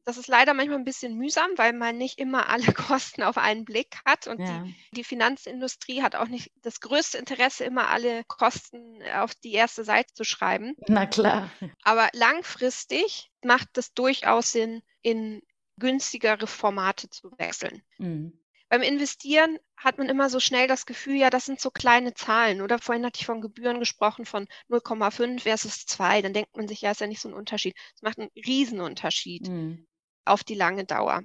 Das 0.03 0.17
ist 0.17 0.27
leider 0.27 0.53
manchmal 0.53 0.79
ein 0.79 0.83
bisschen 0.83 1.15
mühsam, 1.15 1.51
weil 1.57 1.71
man 1.71 1.97
nicht 1.97 2.19
immer 2.19 2.49
alle 2.49 2.65
Kosten 2.73 3.23
auf 3.23 3.37
einen 3.37 3.63
Blick 3.63 3.99
hat 4.03 4.27
und 4.27 4.41
ja. 4.41 4.63
die, 4.63 4.75
die, 4.95 5.03
Finanzindustrie 5.05 6.01
hat 6.01 6.15
auch 6.15 6.27
nicht 6.27 6.51
das 6.63 6.81
größte 6.81 7.19
Interesse, 7.19 7.63
immer 7.63 7.89
alle 7.89 8.23
Kosten 8.25 9.01
auf 9.15 9.33
die 9.35 9.53
erste 9.53 9.85
Seite 9.85 10.13
zu 10.13 10.23
schreiben. 10.25 10.75
Na 10.87 11.05
klar. 11.05 11.49
Aber 11.83 12.09
langfristig 12.13 13.31
macht 13.43 13.77
es 13.77 13.93
durchaus 13.93 14.51
Sinn, 14.51 14.81
in 15.03 15.41
günstigere 15.81 16.47
Formate 16.47 17.09
zu 17.09 17.31
wechseln. 17.37 17.81
Mhm. 17.97 18.39
Beim 18.69 18.83
Investieren 18.83 19.59
hat 19.75 19.97
man 19.97 20.07
immer 20.07 20.29
so 20.29 20.39
schnell 20.39 20.65
das 20.65 20.85
Gefühl, 20.85 21.15
ja, 21.15 21.29
das 21.29 21.45
sind 21.45 21.59
so 21.59 21.71
kleine 21.71 22.13
Zahlen. 22.13 22.61
Oder 22.61 22.79
vorhin 22.79 23.05
hatte 23.05 23.19
ich 23.19 23.25
von 23.25 23.41
Gebühren 23.41 23.79
gesprochen 23.79 24.25
von 24.25 24.47
0,5 24.69 25.41
versus 25.41 25.85
2. 25.85 26.21
Dann 26.21 26.33
denkt 26.33 26.55
man 26.55 26.69
sich, 26.69 26.79
ja, 26.79 26.91
ist 26.91 27.01
ja 27.01 27.07
nicht 27.07 27.19
so 27.19 27.27
ein 27.27 27.33
Unterschied. 27.33 27.75
Es 27.95 28.01
macht 28.01 28.17
einen 28.17 28.29
Riesenunterschied 28.33 29.49
mhm. 29.49 29.85
auf 30.23 30.45
die 30.45 30.55
lange 30.55 30.85
Dauer. 30.85 31.21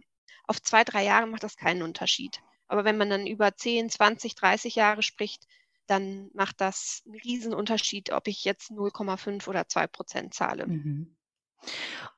Auf 0.49 0.61
zwei, 0.61 0.83
drei 0.83 1.05
Jahre 1.05 1.29
macht 1.29 1.45
das 1.45 1.57
keinen 1.57 1.83
Unterschied. 1.83 2.41
Aber 2.67 2.85
wenn 2.85 2.97
man 2.97 3.11
dann 3.11 3.29
über 3.29 3.55
10, 3.55 3.91
20, 3.91 4.35
30 4.35 4.75
Jahre 4.75 5.05
spricht, 5.05 5.47
dann 5.87 6.31
macht 6.35 6.61
das 6.61 7.03
einen 7.07 7.15
Riesenunterschied, 7.15 8.11
ob 8.11 8.27
ich 8.27 8.45
jetzt 8.45 8.73
0,5 8.73 9.47
oder 9.47 9.69
2 9.69 9.87
Prozent 9.87 10.35
zahle. 10.35 10.67
Mhm. 10.67 11.16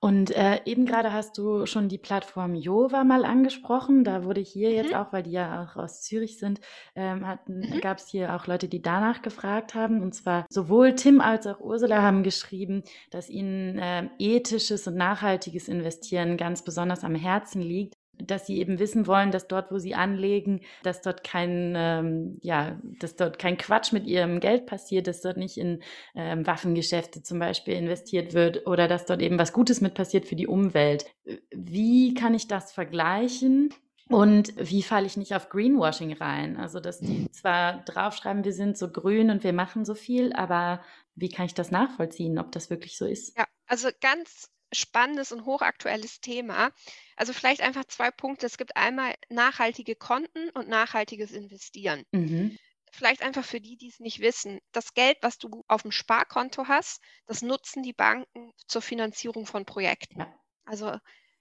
Und 0.01 0.31
äh, 0.31 0.61
eben 0.65 0.87
gerade 0.87 1.13
hast 1.13 1.37
du 1.39 1.67
schon 1.67 1.89
die 1.89 1.99
Plattform 1.99 2.55
Jova 2.55 3.03
mal 3.03 3.25
angesprochen. 3.25 4.05
Da 4.05 4.23
wurde 4.23 4.41
hier 4.41 4.71
jetzt 4.71 4.93
mhm. 4.93 4.97
auch, 4.97 5.13
weil 5.13 5.25
die 5.25 5.33
ja 5.33 5.65
auch 5.65 5.77
aus 5.77 6.03
Zürich 6.03 6.39
sind, 6.39 6.61
ähm, 6.95 7.27
mhm. 7.47 7.81
gab 7.81 7.99
es 7.99 8.09
hier 8.09 8.37
auch 8.37 8.47
Leute, 8.47 8.69
die 8.69 8.81
danach 8.81 9.23
gefragt 9.23 9.75
haben. 9.75 10.01
Und 10.01 10.15
zwar 10.15 10.47
sowohl 10.51 10.95
Tim 10.95 11.21
als 11.21 11.49
auch 11.49 11.59
Ursula 11.59 12.01
haben 12.01 12.23
geschrieben, 12.23 12.85
dass 13.11 13.29
ihnen 13.29 13.79
äh, 13.79 14.09
ethisches 14.19 14.87
und 14.87 14.95
nachhaltiges 14.95 15.67
Investieren 15.67 16.37
ganz 16.37 16.63
besonders 16.63 17.03
am 17.03 17.17
Herzen 17.17 17.61
liegt 17.61 17.98
dass 18.23 18.47
sie 18.47 18.59
eben 18.59 18.79
wissen 18.79 19.07
wollen, 19.07 19.31
dass 19.31 19.49
dort, 19.49 19.71
wo 19.71 19.79
sie 19.79 19.95
anlegen, 19.95 20.61
dass 20.83 21.01
dort 21.01 21.25
kein, 21.25 21.75
ähm, 21.77 22.39
ja, 22.43 22.79
dass 23.01 23.17
dort 23.17 23.39
kein 23.39 23.57
Quatsch 23.57 23.93
mit 23.93 24.07
ihrem 24.07 24.41
Geld 24.41 24.67
passiert, 24.67 25.07
dass 25.07 25.21
dort 25.21 25.37
nicht 25.37 25.57
in 25.57 25.83
ähm, 26.15 26.47
Waffengeschäfte 26.47 27.23
zum 27.23 27.39
Beispiel 27.39 27.75
investiert 27.75 28.35
wird 28.35 28.67
oder 28.67 28.89
dass 28.89 29.07
dort 29.07 29.23
eben 29.23 29.39
was 29.39 29.53
Gutes 29.53 29.81
mit 29.81 29.95
passiert 29.95 30.27
für 30.27 30.37
die 30.37 30.47
Umwelt. 30.47 31.07
Wie 31.51 32.15
kann 32.15 32.35
ich 32.35 32.49
das 32.49 32.73
vergleichen? 32.73 33.73
Und 34.09 34.55
wie 34.57 34.83
falle 34.83 35.07
ich 35.07 35.19
nicht 35.19 35.35
auf 35.35 35.51
Greenwashing 35.51 36.15
rein? 36.15 36.57
Also, 36.57 36.81
dass 36.81 36.99
die 36.99 37.31
zwar 37.31 37.85
draufschreiben, 37.85 38.45
wir 38.45 38.55
sind 38.55 38.79
so 38.79 38.91
grün 38.91 39.31
und 39.31 39.45
wir 39.45 39.53
machen 39.53 39.85
so 39.85 39.95
viel, 39.95 40.33
aber 40.33 40.83
wie 41.15 41.29
kann 41.29 41.47
ich 41.47 41.55
das 41.55 41.71
nachvollziehen, 41.71 42.39
ob 42.39 42.51
das 42.53 42.71
wirklich 42.71 42.97
so 42.97 43.05
ist? 43.05 43.37
Ja, 43.37 43.45
also 43.67 43.91
ganz 44.01 44.51
spannendes 44.73 45.33
und 45.33 45.45
hochaktuelles 45.45 46.21
Thema. 46.21 46.73
Also 47.17 47.33
vielleicht 47.33 47.61
einfach 47.61 47.85
zwei 47.85 48.11
Punkte. 48.11 48.47
Es 48.47 48.59
gibt 48.59 48.77
einmal 48.77 49.15
nachhaltige 49.29 49.97
Konten 49.97 50.51
und 50.51 50.69
nachhaltiges 50.69 51.33
Investieren. 51.33 52.05
Mhm. 52.13 52.57
Vielleicht 52.91 53.23
einfach 53.23 53.45
für 53.45 53.61
die, 53.61 53.77
die 53.77 53.89
es 53.89 54.01
nicht 54.01 54.21
wissen. 54.21 54.61
Das 54.73 54.95
Geld, 54.95 55.19
was 55.21 55.39
du 55.39 55.65
auf 55.69 55.83
dem 55.83 55.93
Sparkonto 55.93 56.69
hast, 56.69 57.03
das 57.27 57.43
nutzen 57.43 57.83
die 57.83 57.93
Banken 57.93 58.53
zur 58.67 58.83
Finanzierung 58.83 59.47
von 59.47 59.65
Projekten. 59.65 60.21
Ja. 60.21 60.35
Also 60.65 60.99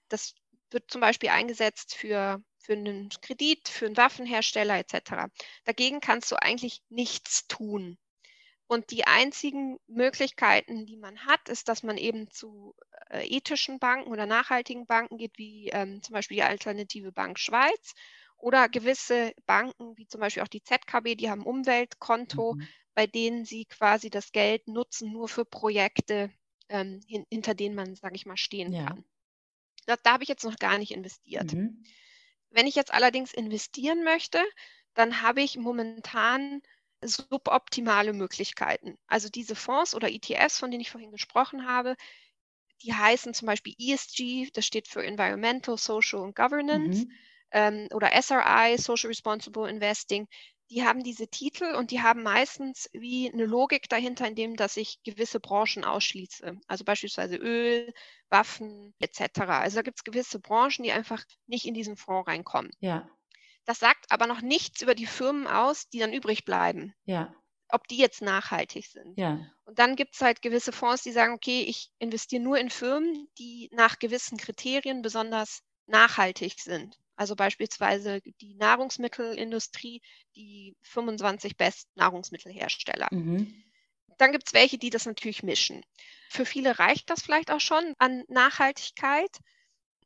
das 0.08 0.34
wird 0.70 0.90
zum 0.90 1.00
Beispiel 1.00 1.30
eingesetzt 1.30 1.94
für, 1.94 2.42
für 2.58 2.74
einen 2.74 3.08
Kredit, 3.22 3.68
für 3.68 3.86
einen 3.86 3.96
Waffenhersteller 3.96 4.78
etc. 4.78 5.30
Dagegen 5.64 6.00
kannst 6.00 6.30
du 6.30 6.36
eigentlich 6.36 6.82
nichts 6.88 7.46
tun. 7.46 7.98
Und 8.68 8.90
die 8.90 9.06
einzigen 9.06 9.78
Möglichkeiten, 9.86 10.84
die 10.84 10.98
man 10.98 11.24
hat, 11.24 11.48
ist, 11.48 11.68
dass 11.68 11.82
man 11.82 11.96
eben 11.96 12.30
zu 12.30 12.74
äh, 13.08 13.26
ethischen 13.26 13.78
Banken 13.78 14.10
oder 14.10 14.26
nachhaltigen 14.26 14.86
Banken 14.86 15.16
geht, 15.16 15.38
wie 15.38 15.70
ähm, 15.70 16.02
zum 16.02 16.12
Beispiel 16.12 16.36
die 16.36 16.42
Alternative 16.42 17.10
Bank 17.10 17.38
Schweiz 17.38 17.94
oder 18.36 18.68
gewisse 18.68 19.32
Banken, 19.46 19.96
wie 19.96 20.06
zum 20.06 20.20
Beispiel 20.20 20.42
auch 20.42 20.48
die 20.48 20.62
ZKB, 20.62 21.16
die 21.16 21.30
haben 21.30 21.46
Umweltkonto, 21.46 22.54
mhm. 22.54 22.68
bei 22.94 23.06
denen 23.06 23.46
sie 23.46 23.64
quasi 23.64 24.10
das 24.10 24.32
Geld 24.32 24.68
nutzen 24.68 25.12
nur 25.12 25.28
für 25.28 25.46
Projekte, 25.46 26.30
ähm, 26.68 27.00
hin, 27.08 27.24
hinter 27.30 27.54
denen 27.54 27.74
man, 27.74 27.94
sage 27.94 28.16
ich 28.16 28.26
mal, 28.26 28.36
stehen 28.36 28.72
ja. 28.74 28.84
kann. 28.84 29.04
Da, 29.86 29.96
da 30.02 30.12
habe 30.12 30.24
ich 30.24 30.28
jetzt 30.28 30.44
noch 30.44 30.58
gar 30.58 30.76
nicht 30.76 30.92
investiert. 30.92 31.54
Mhm. 31.54 31.82
Wenn 32.50 32.66
ich 32.66 32.74
jetzt 32.74 32.92
allerdings 32.92 33.32
investieren 33.32 34.04
möchte, 34.04 34.44
dann 34.92 35.22
habe 35.22 35.40
ich 35.40 35.56
momentan 35.56 36.60
suboptimale 37.02 38.12
Möglichkeiten. 38.12 38.96
Also 39.06 39.28
diese 39.28 39.54
Fonds 39.54 39.94
oder 39.94 40.10
ETFs, 40.10 40.58
von 40.58 40.70
denen 40.70 40.80
ich 40.80 40.90
vorhin 40.90 41.12
gesprochen 41.12 41.66
habe, 41.66 41.96
die 42.82 42.94
heißen 42.94 43.34
zum 43.34 43.46
Beispiel 43.46 43.74
ESG, 43.78 44.50
das 44.52 44.66
steht 44.66 44.88
für 44.88 45.04
Environmental, 45.04 45.76
Social 45.76 46.20
und 46.20 46.36
Governance, 46.36 47.06
mhm. 47.06 47.12
ähm, 47.50 47.88
oder 47.92 48.10
SRI, 48.20 48.78
Social 48.78 49.08
Responsible 49.08 49.68
Investing. 49.68 50.28
Die 50.70 50.84
haben 50.84 51.02
diese 51.02 51.28
Titel 51.28 51.74
und 51.74 51.90
die 51.90 52.02
haben 52.02 52.22
meistens 52.22 52.90
wie 52.92 53.32
eine 53.32 53.46
Logik 53.46 53.88
dahinter, 53.88 54.28
indem 54.28 54.54
dass 54.54 54.76
ich 54.76 55.02
gewisse 55.02 55.40
Branchen 55.40 55.82
ausschließe. 55.82 56.60
Also 56.66 56.84
beispielsweise 56.84 57.36
Öl, 57.36 57.90
Waffen 58.28 58.94
etc. 58.98 59.40
Also 59.48 59.76
da 59.76 59.82
gibt 59.82 59.98
es 59.98 60.04
gewisse 60.04 60.40
Branchen, 60.40 60.82
die 60.84 60.92
einfach 60.92 61.24
nicht 61.46 61.64
in 61.64 61.72
diesen 61.72 61.96
Fonds 61.96 62.28
reinkommen. 62.28 62.70
Ja. 62.80 63.08
Das 63.68 63.80
sagt 63.80 64.10
aber 64.10 64.26
noch 64.26 64.40
nichts 64.40 64.80
über 64.80 64.94
die 64.94 65.04
Firmen 65.04 65.46
aus, 65.46 65.90
die 65.90 65.98
dann 65.98 66.14
übrig 66.14 66.46
bleiben. 66.46 66.94
Ja. 67.04 67.34
Ob 67.68 67.86
die 67.86 67.98
jetzt 67.98 68.22
nachhaltig 68.22 68.86
sind. 68.86 69.18
Ja. 69.18 69.40
Und 69.66 69.78
dann 69.78 69.94
gibt 69.94 70.14
es 70.14 70.22
halt 70.22 70.40
gewisse 70.40 70.72
Fonds, 70.72 71.02
die 71.02 71.12
sagen, 71.12 71.34
okay, 71.34 71.64
ich 71.68 71.90
investiere 71.98 72.42
nur 72.42 72.56
in 72.56 72.70
Firmen, 72.70 73.28
die 73.36 73.68
nach 73.70 73.98
gewissen 73.98 74.38
Kriterien 74.38 75.02
besonders 75.02 75.60
nachhaltig 75.86 76.58
sind. 76.60 76.98
Also 77.14 77.36
beispielsweise 77.36 78.22
die 78.40 78.54
Nahrungsmittelindustrie, 78.54 80.00
die 80.34 80.74
25 80.80 81.58
besten 81.58 81.90
Nahrungsmittelhersteller. 81.96 83.08
Mhm. 83.10 83.52
Dann 84.16 84.32
gibt 84.32 84.46
es 84.46 84.54
welche, 84.54 84.78
die 84.78 84.88
das 84.88 85.04
natürlich 85.04 85.42
mischen. 85.42 85.84
Für 86.30 86.46
viele 86.46 86.78
reicht 86.78 87.10
das 87.10 87.20
vielleicht 87.20 87.50
auch 87.50 87.60
schon 87.60 87.92
an 87.98 88.24
Nachhaltigkeit. 88.28 89.36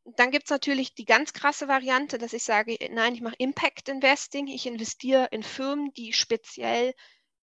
Dann 0.05 0.31
gibt 0.31 0.45
es 0.45 0.51
natürlich 0.51 0.95
die 0.95 1.05
ganz 1.05 1.33
krasse 1.33 1.69
Variante, 1.69 2.19
dass 2.19 2.33
ich 2.33 2.43
sage, 2.43 2.77
nein, 2.91 3.15
ich 3.15 3.21
mache 3.21 3.37
Impact 3.39 3.89
Investing. 3.89 4.49
Ich 4.49 4.67
investiere 4.67 5.29
in 5.31 5.43
Firmen, 5.43 5.93
die 5.93 6.13
speziell 6.13 6.93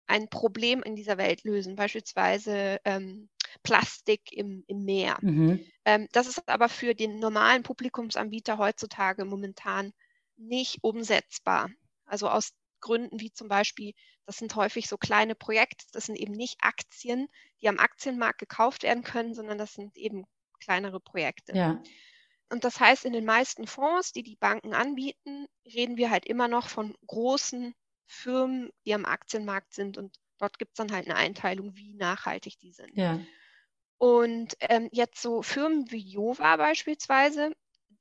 ein 0.07 0.29
Problem 0.29 0.83
in 0.83 0.97
dieser 0.97 1.19
Welt 1.19 1.45
lösen, 1.45 1.77
beispielsweise 1.77 2.81
ähm, 2.85 3.29
Plastik 3.63 4.33
im, 4.33 4.65
im 4.67 4.85
Meer. 4.85 5.19
Mhm. 5.21 5.65
Ähm, 5.85 6.09
das 6.13 6.27
ist 6.27 6.49
aber 6.49 6.69
für 6.69 6.95
den 6.95 7.19
normalen 7.19 7.63
Publikumsanbieter 7.63 8.59
heutzutage 8.59 9.25
momentan 9.25 9.93
nicht 10.37 10.79
umsetzbar. 10.83 11.71
Also 12.07 12.29
aus 12.29 12.53
Gründen 12.81 13.21
wie 13.21 13.33
zum 13.33 13.49
Beispiel, 13.49 13.93
das 14.25 14.37
sind 14.37 14.55
häufig 14.57 14.89
so 14.89 14.97
kleine 14.97 15.35
Projekte, 15.35 15.85
das 15.93 16.07
sind 16.07 16.17
eben 16.17 16.33
nicht 16.33 16.57
Aktien, 16.61 17.29
die 17.61 17.69
am 17.69 17.79
Aktienmarkt 17.79 18.39
gekauft 18.39 18.85
werden 18.85 19.03
können, 19.03 19.35
sondern 19.35 19.59
das 19.59 19.75
sind 19.75 19.97
eben 19.97 20.25
kleinere 20.61 21.01
Projekte. 21.01 21.55
Ja. 21.55 21.83
Und 22.51 22.65
das 22.65 22.81
heißt, 22.81 23.05
in 23.05 23.13
den 23.13 23.25
meisten 23.25 23.67
Fonds, 23.67 24.13
die 24.13 24.23
die 24.23 24.37
Banken 24.37 24.75
anbieten, 24.75 25.47
reden 25.67 25.97
wir 25.97 26.11
halt 26.11 26.27
immer 26.27 26.49
noch 26.49 26.69
von 26.69 26.97
großen 27.07 27.75
Firmen, 28.07 28.71
die 28.87 28.95
am 28.95 29.05
Aktienmarkt 29.05 29.75
sind. 29.75 29.99
Und 29.99 30.17
dort 30.39 30.59
gibt 30.59 30.73
es 30.73 30.77
dann 30.77 30.93
halt 30.93 31.07
eine 31.07 31.17
Einteilung, 31.17 31.77
wie 31.77 31.95
nachhaltig 31.95 32.59
die 32.59 32.73
sind. 32.73 32.97
Ja. 32.97 33.21
Und 33.99 34.57
ähm, 34.61 34.89
jetzt 34.93 35.21
so 35.21 35.43
Firmen 35.43 35.91
wie 35.91 35.99
Jova 35.99 36.57
beispielsweise, 36.57 37.53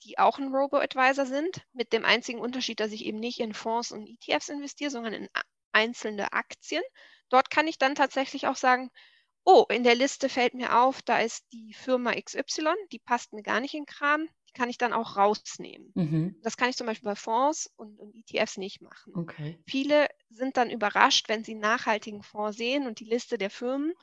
die 0.04 0.20
auch 0.20 0.38
ein 0.38 0.54
Robo-Advisor 0.54 1.26
sind, 1.26 1.66
mit 1.74 1.92
dem 1.92 2.06
einzigen 2.06 2.40
Unterschied, 2.40 2.80
dass 2.80 2.92
ich 2.92 3.06
eben 3.06 3.20
nicht 3.20 3.40
in 3.40 3.54
Fonds 3.54 3.92
und 3.92 4.08
ETFs 4.08 4.50
investiere, 4.50 4.92
sondern 4.92 5.14
in 5.14 5.30
einzelne 5.72 6.34
Aktien. 6.34 6.84
Dort 7.30 7.50
kann 7.50 7.68
ich 7.68 7.78
dann 7.78 7.96
tatsächlich 7.96 8.48
auch 8.48 8.56
sagen, 8.56 8.90
oh, 9.48 9.66
in 9.70 9.84
der 9.84 9.96
Liste 9.96 10.28
fällt 10.28 10.54
mir 10.54 10.78
auf, 10.78 11.02
da 11.02 11.20
ist 11.20 11.46
die 11.54 11.74
Firma 11.74 12.12
XY, 12.14 12.74
die 12.92 13.00
passt 13.00 13.32
mir 13.32 13.44
gar 13.44 13.62
nicht 13.62 13.74
in 13.74 13.84
den 13.84 13.86
Kram, 13.86 14.28
die 14.50 14.52
kann 14.52 14.70
ich 14.70 14.78
dann 14.78 14.92
auch 14.92 15.16
rausnehmen. 15.16 15.94
Mhm. 15.96 16.36
Das 16.44 16.58
kann 16.58 16.70
ich 16.70 16.76
zum 16.76 16.86
Beispiel 16.86 17.10
bei 17.10 17.16
Fonds 17.16 17.72
und, 17.78 17.98
und 17.98 18.14
ETFs 18.14 18.58
nicht 18.58 18.82
machen. 18.82 19.14
Okay. 19.16 19.58
Viele 19.66 20.10
sind 20.30 20.58
dann 20.58 20.70
überrascht, 20.70 21.30
wenn 21.30 21.46
sie 21.46 21.54
einen 21.54 21.62
nachhaltigen 21.62 22.24
Fonds 22.24 22.58
sehen 22.58 22.88
und 22.88 23.00
die 23.00 23.06
Liste 23.06 23.38
der 23.38 23.50
Firmen, 23.50 23.94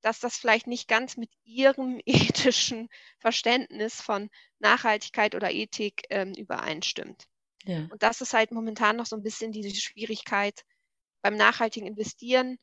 dass 0.00 0.18
das 0.18 0.36
vielleicht 0.36 0.66
nicht 0.66 0.88
ganz 0.88 1.16
mit 1.16 1.30
ihrem 1.44 2.00
ethischen 2.04 2.88
Verständnis 3.20 4.00
von 4.00 4.30
Nachhaltigkeit 4.58 5.36
oder 5.36 5.52
Ethik 5.52 6.02
ähm, 6.10 6.34
übereinstimmt. 6.34 7.28
Ja. 7.64 7.86
Und 7.92 8.02
das 8.02 8.20
ist 8.20 8.34
halt 8.34 8.50
momentan 8.50 8.96
noch 8.96 9.06
so 9.06 9.14
ein 9.14 9.22
bisschen 9.22 9.52
diese 9.52 9.76
Schwierigkeit 9.76 10.64
beim 11.22 11.36
nachhaltigen 11.36 11.86
Investieren 11.86 12.58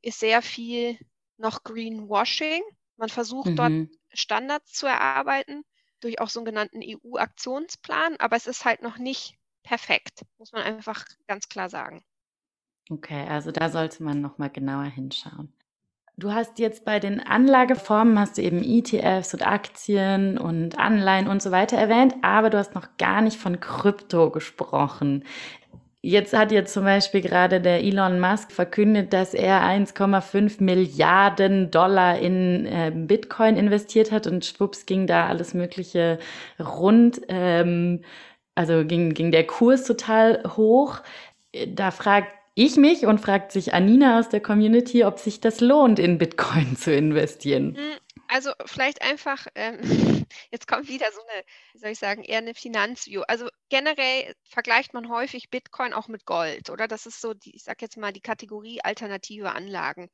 ist 0.00 0.20
sehr 0.20 0.40
viel 0.40 0.98
noch 1.40 1.64
Greenwashing. 1.64 2.62
Man 2.96 3.08
versucht 3.08 3.50
mhm. 3.50 3.56
dort 3.56 3.72
Standards 4.12 4.72
zu 4.72 4.86
erarbeiten 4.86 5.64
durch 6.00 6.20
auch 6.20 6.28
sogenannten 6.28 6.80
EU-Aktionsplan, 6.82 8.16
aber 8.18 8.36
es 8.36 8.46
ist 8.46 8.64
halt 8.64 8.82
noch 8.82 8.98
nicht 8.98 9.34
perfekt, 9.62 10.22
muss 10.38 10.52
man 10.52 10.62
einfach 10.62 11.04
ganz 11.26 11.48
klar 11.48 11.68
sagen. 11.68 12.02
Okay, 12.90 13.26
also 13.28 13.52
da 13.52 13.68
sollte 13.68 14.02
man 14.02 14.20
noch 14.20 14.38
mal 14.38 14.50
genauer 14.50 14.84
hinschauen. 14.84 15.52
Du 16.16 16.34
hast 16.34 16.58
jetzt 16.58 16.84
bei 16.84 17.00
den 17.00 17.20
Anlageformen 17.20 18.18
hast 18.18 18.36
du 18.36 18.42
eben 18.42 18.62
ETFs 18.62 19.32
und 19.32 19.46
Aktien 19.46 20.36
und 20.36 20.78
Anleihen 20.78 21.28
und 21.28 21.40
so 21.40 21.50
weiter 21.50 21.78
erwähnt, 21.78 22.14
aber 22.20 22.50
du 22.50 22.58
hast 22.58 22.74
noch 22.74 22.88
gar 22.98 23.22
nicht 23.22 23.38
von 23.38 23.58
Krypto 23.58 24.30
gesprochen. 24.30 25.24
Jetzt 26.02 26.32
hat 26.32 26.50
jetzt 26.50 26.72
zum 26.72 26.84
Beispiel 26.84 27.20
gerade 27.20 27.60
der 27.60 27.82
Elon 27.84 28.20
Musk 28.20 28.52
verkündet, 28.52 29.12
dass 29.12 29.34
er 29.34 29.62
1,5 29.62 30.62
Milliarden 30.62 31.70
Dollar 31.70 32.18
in 32.18 32.64
äh, 32.64 32.90
Bitcoin 32.94 33.56
investiert 33.56 34.10
hat 34.10 34.26
und 34.26 34.46
schwupps 34.46 34.86
ging 34.86 35.06
da 35.06 35.26
alles 35.26 35.52
Mögliche 35.52 36.18
rund. 36.58 37.20
Ähm, 37.28 38.00
also 38.54 38.84
ging, 38.86 39.12
ging 39.12 39.30
der 39.30 39.46
Kurs 39.46 39.84
total 39.84 40.42
hoch. 40.56 41.00
Da 41.68 41.90
fragt 41.90 42.32
ich 42.54 42.76
mich 42.76 43.06
und 43.06 43.20
fragt 43.20 43.52
sich 43.52 43.74
Anina 43.74 44.18
aus 44.18 44.28
der 44.28 44.40
Community, 44.40 45.04
ob 45.04 45.18
sich 45.18 45.40
das 45.40 45.60
lohnt, 45.60 45.98
in 45.98 46.18
Bitcoin 46.18 46.76
zu 46.78 46.94
investieren. 46.94 47.76
Also 48.32 48.52
vielleicht 48.64 49.02
einfach, 49.02 49.48
ähm, 49.56 49.80
jetzt 50.52 50.68
kommt 50.68 50.86
wieder 50.88 51.10
so 51.10 51.20
eine, 51.20 51.44
wie 51.72 51.78
soll 51.78 51.90
ich 51.90 51.98
sagen, 51.98 52.22
eher 52.22 52.38
eine 52.38 52.54
Finanzview. 52.54 53.22
Also 53.26 53.48
generell 53.70 54.36
vergleicht 54.48 54.94
man 54.94 55.08
häufig 55.08 55.50
Bitcoin 55.50 55.92
auch 55.92 56.06
mit 56.06 56.26
Gold, 56.26 56.70
oder? 56.70 56.86
Das 56.86 57.06
ist 57.06 57.20
so, 57.20 57.34
die, 57.34 57.56
ich 57.56 57.64
sage 57.64 57.78
jetzt 57.80 57.96
mal, 57.96 58.12
die 58.12 58.20
Kategorie 58.20 58.80
alternative 58.82 59.50
Anlagen. 59.50 60.08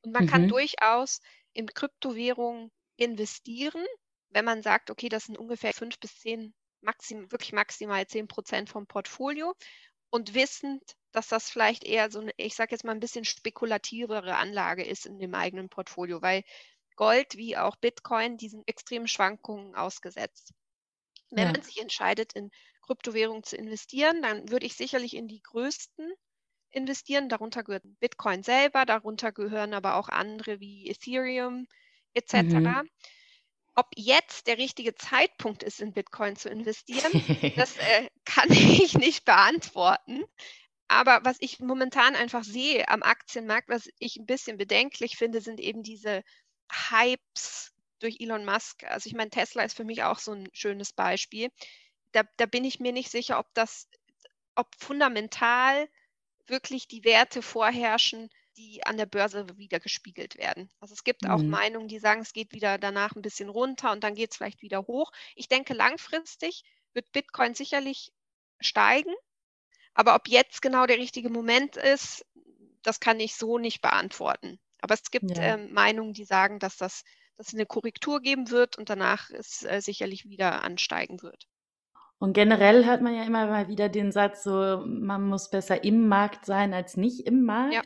Und 0.00 0.12
man 0.12 0.24
mhm. 0.24 0.28
kann 0.28 0.48
durchaus 0.48 1.20
in 1.52 1.66
Kryptowährungen 1.66 2.70
investieren, 2.96 3.84
wenn 4.30 4.46
man 4.46 4.62
sagt, 4.62 4.90
okay, 4.90 5.10
das 5.10 5.24
sind 5.24 5.36
ungefähr 5.36 5.74
fünf 5.74 5.98
bis 6.00 6.18
zehn, 6.18 6.54
maxim, 6.80 7.30
wirklich 7.30 7.52
maximal 7.52 8.06
zehn 8.06 8.26
Prozent 8.26 8.70
vom 8.70 8.86
Portfolio 8.86 9.54
und 10.08 10.32
wissend, 10.32 10.82
dass 11.12 11.28
das 11.28 11.50
vielleicht 11.50 11.84
eher 11.84 12.10
so 12.10 12.20
eine, 12.20 12.32
ich 12.38 12.54
sage 12.54 12.70
jetzt 12.70 12.84
mal 12.84 12.92
ein 12.92 13.00
bisschen 13.00 13.26
spekulativere 13.26 14.36
Anlage 14.36 14.82
ist 14.82 15.04
in 15.04 15.18
dem 15.18 15.34
eigenen 15.34 15.68
Portfolio, 15.68 16.22
weil 16.22 16.42
Gold 16.96 17.36
wie 17.36 17.56
auch 17.56 17.76
Bitcoin 17.76 18.36
diesen 18.36 18.62
extremen 18.66 19.08
Schwankungen 19.08 19.74
ausgesetzt. 19.74 20.52
Wenn 21.30 21.46
ja. 21.46 21.52
man 21.52 21.62
sich 21.62 21.80
entscheidet, 21.80 22.32
in 22.32 22.50
Kryptowährungen 22.82 23.44
zu 23.44 23.56
investieren, 23.56 24.20
dann 24.22 24.50
würde 24.50 24.66
ich 24.66 24.74
sicherlich 24.74 25.14
in 25.14 25.28
die 25.28 25.42
größten 25.42 26.12
investieren. 26.70 27.28
Darunter 27.28 27.62
gehört 27.62 27.84
Bitcoin 28.00 28.42
selber, 28.42 28.84
darunter 28.84 29.32
gehören 29.32 29.74
aber 29.74 29.96
auch 29.96 30.08
andere 30.08 30.60
wie 30.60 30.88
Ethereum 30.88 31.66
etc. 32.14 32.34
Mhm. 32.34 32.90
Ob 33.76 33.86
jetzt 33.94 34.48
der 34.48 34.58
richtige 34.58 34.94
Zeitpunkt 34.94 35.62
ist, 35.62 35.80
in 35.80 35.92
Bitcoin 35.92 36.36
zu 36.36 36.48
investieren, 36.48 37.12
das 37.56 37.76
äh, 37.76 38.08
kann 38.24 38.50
ich 38.50 38.94
nicht 38.94 39.24
beantworten. 39.24 40.24
Aber 40.88 41.20
was 41.22 41.36
ich 41.38 41.60
momentan 41.60 42.16
einfach 42.16 42.42
sehe 42.42 42.88
am 42.88 43.04
Aktienmarkt, 43.04 43.68
was 43.68 43.88
ich 44.00 44.16
ein 44.16 44.26
bisschen 44.26 44.56
bedenklich 44.56 45.16
finde, 45.16 45.40
sind 45.40 45.60
eben 45.60 45.84
diese 45.84 46.24
Hypes 46.72 47.72
durch 47.98 48.20
Elon 48.20 48.44
Musk. 48.44 48.84
Also 48.84 49.08
ich 49.08 49.14
meine, 49.14 49.30
Tesla 49.30 49.62
ist 49.62 49.76
für 49.76 49.84
mich 49.84 50.02
auch 50.02 50.18
so 50.18 50.32
ein 50.32 50.48
schönes 50.52 50.92
Beispiel. 50.92 51.50
Da, 52.12 52.22
da 52.36 52.46
bin 52.46 52.64
ich 52.64 52.80
mir 52.80 52.92
nicht 52.92 53.10
sicher, 53.10 53.38
ob 53.38 53.52
das, 53.54 53.88
ob 54.54 54.68
fundamental 54.76 55.88
wirklich 56.46 56.88
die 56.88 57.04
Werte 57.04 57.42
vorherrschen, 57.42 58.30
die 58.56 58.84
an 58.84 58.96
der 58.96 59.06
Börse 59.06 59.46
wieder 59.56 59.80
gespiegelt 59.80 60.36
werden. 60.36 60.70
Also 60.80 60.92
es 60.92 61.04
gibt 61.04 61.26
auch 61.26 61.38
mhm. 61.38 61.50
Meinungen, 61.50 61.88
die 61.88 61.98
sagen, 61.98 62.20
es 62.20 62.32
geht 62.32 62.52
wieder 62.52 62.78
danach 62.78 63.14
ein 63.14 63.22
bisschen 63.22 63.48
runter 63.48 63.92
und 63.92 64.02
dann 64.02 64.14
geht 64.14 64.32
es 64.32 64.36
vielleicht 64.36 64.62
wieder 64.62 64.86
hoch. 64.86 65.12
Ich 65.36 65.48
denke, 65.48 65.72
langfristig 65.72 66.64
wird 66.92 67.12
Bitcoin 67.12 67.54
sicherlich 67.54 68.12
steigen, 68.60 69.14
aber 69.94 70.14
ob 70.14 70.28
jetzt 70.28 70.62
genau 70.62 70.86
der 70.86 70.98
richtige 70.98 71.30
Moment 71.30 71.76
ist, 71.76 72.26
das 72.82 73.00
kann 73.00 73.20
ich 73.20 73.36
so 73.36 73.58
nicht 73.58 73.80
beantworten. 73.80 74.58
Aber 74.82 74.94
es 74.94 75.10
gibt 75.10 75.36
ja. 75.36 75.54
ähm, 75.54 75.72
Meinungen, 75.72 76.12
die 76.12 76.24
sagen, 76.24 76.58
dass 76.58 76.76
das 76.76 77.02
dass 77.40 77.48
es 77.48 77.54
eine 77.54 77.64
Korrektur 77.64 78.20
geben 78.20 78.50
wird 78.50 78.76
und 78.76 78.90
danach 78.90 79.30
es 79.30 79.64
äh, 79.64 79.80
sicherlich 79.80 80.28
wieder 80.28 80.62
ansteigen 80.62 81.22
wird. 81.22 81.48
Und 82.18 82.34
generell 82.34 82.84
hört 82.84 83.00
man 83.00 83.14
ja 83.14 83.22
immer 83.22 83.46
mal 83.46 83.66
wieder 83.68 83.88
den 83.88 84.12
Satz, 84.12 84.44
so 84.44 84.84
man 84.84 85.26
muss 85.26 85.48
besser 85.48 85.82
im 85.82 86.06
Markt 86.06 86.44
sein 86.44 86.74
als 86.74 86.98
nicht 86.98 87.26
im 87.26 87.44
Markt. 87.44 87.72
Ja. 87.72 87.82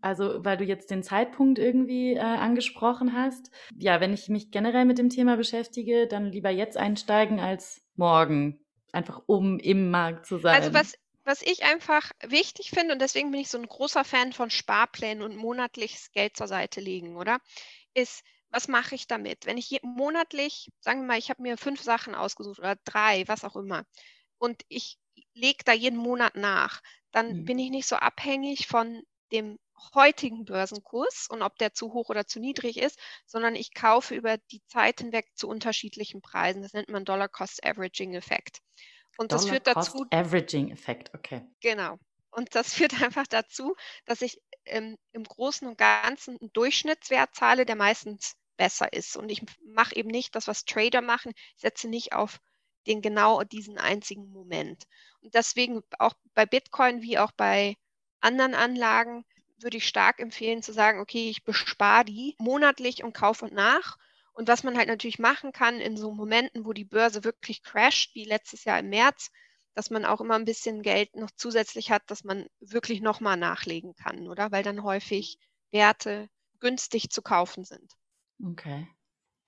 Also, 0.00 0.44
weil 0.44 0.56
du 0.56 0.64
jetzt 0.64 0.90
den 0.90 1.04
Zeitpunkt 1.04 1.60
irgendwie 1.60 2.14
äh, 2.14 2.18
angesprochen 2.18 3.12
hast. 3.12 3.52
Ja, 3.78 4.00
wenn 4.00 4.12
ich 4.12 4.28
mich 4.28 4.50
generell 4.50 4.86
mit 4.86 4.98
dem 4.98 5.08
Thema 5.08 5.36
beschäftige, 5.36 6.08
dann 6.08 6.32
lieber 6.32 6.50
jetzt 6.50 6.76
einsteigen 6.76 7.38
als 7.38 7.84
morgen. 7.94 8.58
Einfach 8.90 9.22
um 9.26 9.60
im 9.60 9.92
Markt 9.92 10.26
zu 10.26 10.38
sein. 10.38 10.56
Also, 10.56 10.74
was, 10.74 10.94
was 11.24 11.42
ich 11.42 11.64
einfach 11.64 12.10
wichtig 12.22 12.70
finde, 12.70 12.94
und 12.94 13.00
deswegen 13.00 13.30
bin 13.30 13.40
ich 13.40 13.48
so 13.48 13.58
ein 13.58 13.66
großer 13.66 14.04
Fan 14.04 14.32
von 14.32 14.50
Sparplänen 14.50 15.22
und 15.22 15.36
monatliches 15.36 16.12
Geld 16.12 16.36
zur 16.36 16.48
Seite 16.48 16.80
legen, 16.80 17.16
oder? 17.16 17.40
Ist, 17.94 18.22
was 18.50 18.68
mache 18.68 18.94
ich 18.94 19.06
damit? 19.06 19.46
Wenn 19.46 19.58
ich 19.58 19.78
monatlich, 19.82 20.70
sagen 20.80 21.00
wir 21.00 21.06
mal, 21.06 21.18
ich 21.18 21.30
habe 21.30 21.42
mir 21.42 21.56
fünf 21.56 21.82
Sachen 21.82 22.14
ausgesucht 22.14 22.58
oder 22.58 22.76
drei, 22.84 23.26
was 23.28 23.44
auch 23.44 23.56
immer, 23.56 23.84
und 24.38 24.62
ich 24.68 24.98
lege 25.34 25.64
da 25.64 25.72
jeden 25.72 25.98
Monat 25.98 26.34
nach, 26.34 26.80
dann 27.12 27.40
mhm. 27.40 27.44
bin 27.44 27.58
ich 27.58 27.70
nicht 27.70 27.86
so 27.86 27.96
abhängig 27.96 28.66
von 28.66 29.02
dem 29.32 29.58
heutigen 29.94 30.44
Börsenkurs 30.44 31.26
und 31.30 31.42
ob 31.42 31.56
der 31.56 31.72
zu 31.72 31.92
hoch 31.92 32.08
oder 32.08 32.26
zu 32.26 32.40
niedrig 32.40 32.78
ist, 32.78 32.98
sondern 33.26 33.54
ich 33.54 33.72
kaufe 33.72 34.14
über 34.14 34.36
die 34.50 34.62
Zeit 34.66 35.00
hinweg 35.00 35.26
zu 35.34 35.48
unterschiedlichen 35.48 36.20
Preisen. 36.20 36.62
Das 36.62 36.72
nennt 36.72 36.90
man 36.90 37.04
Dollar 37.04 37.28
Cost 37.28 37.64
Averaging 37.64 38.14
Effekt. 38.14 38.58
Und 39.16 39.32
das 39.32 39.48
führt 39.48 39.66
dazu. 39.66 40.06
Averaging 40.10 40.70
Effekt, 40.70 41.12
okay. 41.14 41.42
Genau. 41.60 41.98
Und 42.30 42.54
das 42.54 42.74
führt 42.74 43.02
einfach 43.02 43.26
dazu, 43.26 43.74
dass 44.04 44.22
ich 44.22 44.40
ähm, 44.64 44.96
im 45.12 45.24
Großen 45.24 45.66
und 45.68 45.78
Ganzen 45.78 46.38
einen 46.40 46.52
Durchschnittswert 46.52 47.34
zahle, 47.34 47.66
der 47.66 47.76
meistens 47.76 48.36
besser 48.56 48.92
ist. 48.92 49.16
Und 49.16 49.30
ich 49.30 49.42
mache 49.64 49.96
eben 49.96 50.10
nicht 50.10 50.34
das, 50.34 50.46
was 50.46 50.64
Trader 50.64 51.00
machen. 51.00 51.32
Ich 51.56 51.62
setze 51.62 51.88
nicht 51.88 52.12
auf 52.12 52.40
den 52.86 53.02
genau 53.02 53.42
diesen 53.42 53.78
einzigen 53.78 54.30
Moment. 54.30 54.84
Und 55.22 55.34
deswegen 55.34 55.82
auch 55.98 56.14
bei 56.34 56.46
Bitcoin 56.46 57.02
wie 57.02 57.18
auch 57.18 57.32
bei 57.32 57.76
anderen 58.20 58.54
Anlagen 58.54 59.24
würde 59.58 59.76
ich 59.76 59.86
stark 59.86 60.20
empfehlen 60.20 60.62
zu 60.62 60.72
sagen, 60.72 61.00
okay, 61.00 61.28
ich 61.28 61.44
bespare 61.44 62.04
die 62.04 62.34
monatlich 62.38 63.04
und 63.04 63.12
kaufe 63.12 63.44
und 63.46 63.52
nach. 63.52 63.96
Und 64.40 64.48
was 64.48 64.62
man 64.62 64.78
halt 64.78 64.88
natürlich 64.88 65.18
machen 65.18 65.52
kann 65.52 65.82
in 65.82 65.98
so 65.98 66.12
Momenten, 66.12 66.64
wo 66.64 66.72
die 66.72 66.86
Börse 66.86 67.24
wirklich 67.24 67.62
crasht, 67.62 68.14
wie 68.14 68.24
letztes 68.24 68.64
Jahr 68.64 68.78
im 68.78 68.88
März, 68.88 69.30
dass 69.74 69.90
man 69.90 70.06
auch 70.06 70.22
immer 70.22 70.34
ein 70.34 70.46
bisschen 70.46 70.80
Geld 70.80 71.14
noch 71.14 71.30
zusätzlich 71.36 71.90
hat, 71.90 72.04
dass 72.06 72.24
man 72.24 72.46
wirklich 72.58 73.02
nochmal 73.02 73.36
nachlegen 73.36 73.94
kann, 73.96 74.28
oder? 74.28 74.50
Weil 74.50 74.62
dann 74.62 74.82
häufig 74.82 75.38
Werte 75.72 76.30
günstig 76.58 77.10
zu 77.10 77.20
kaufen 77.20 77.64
sind. 77.64 77.92
Okay. 78.42 78.88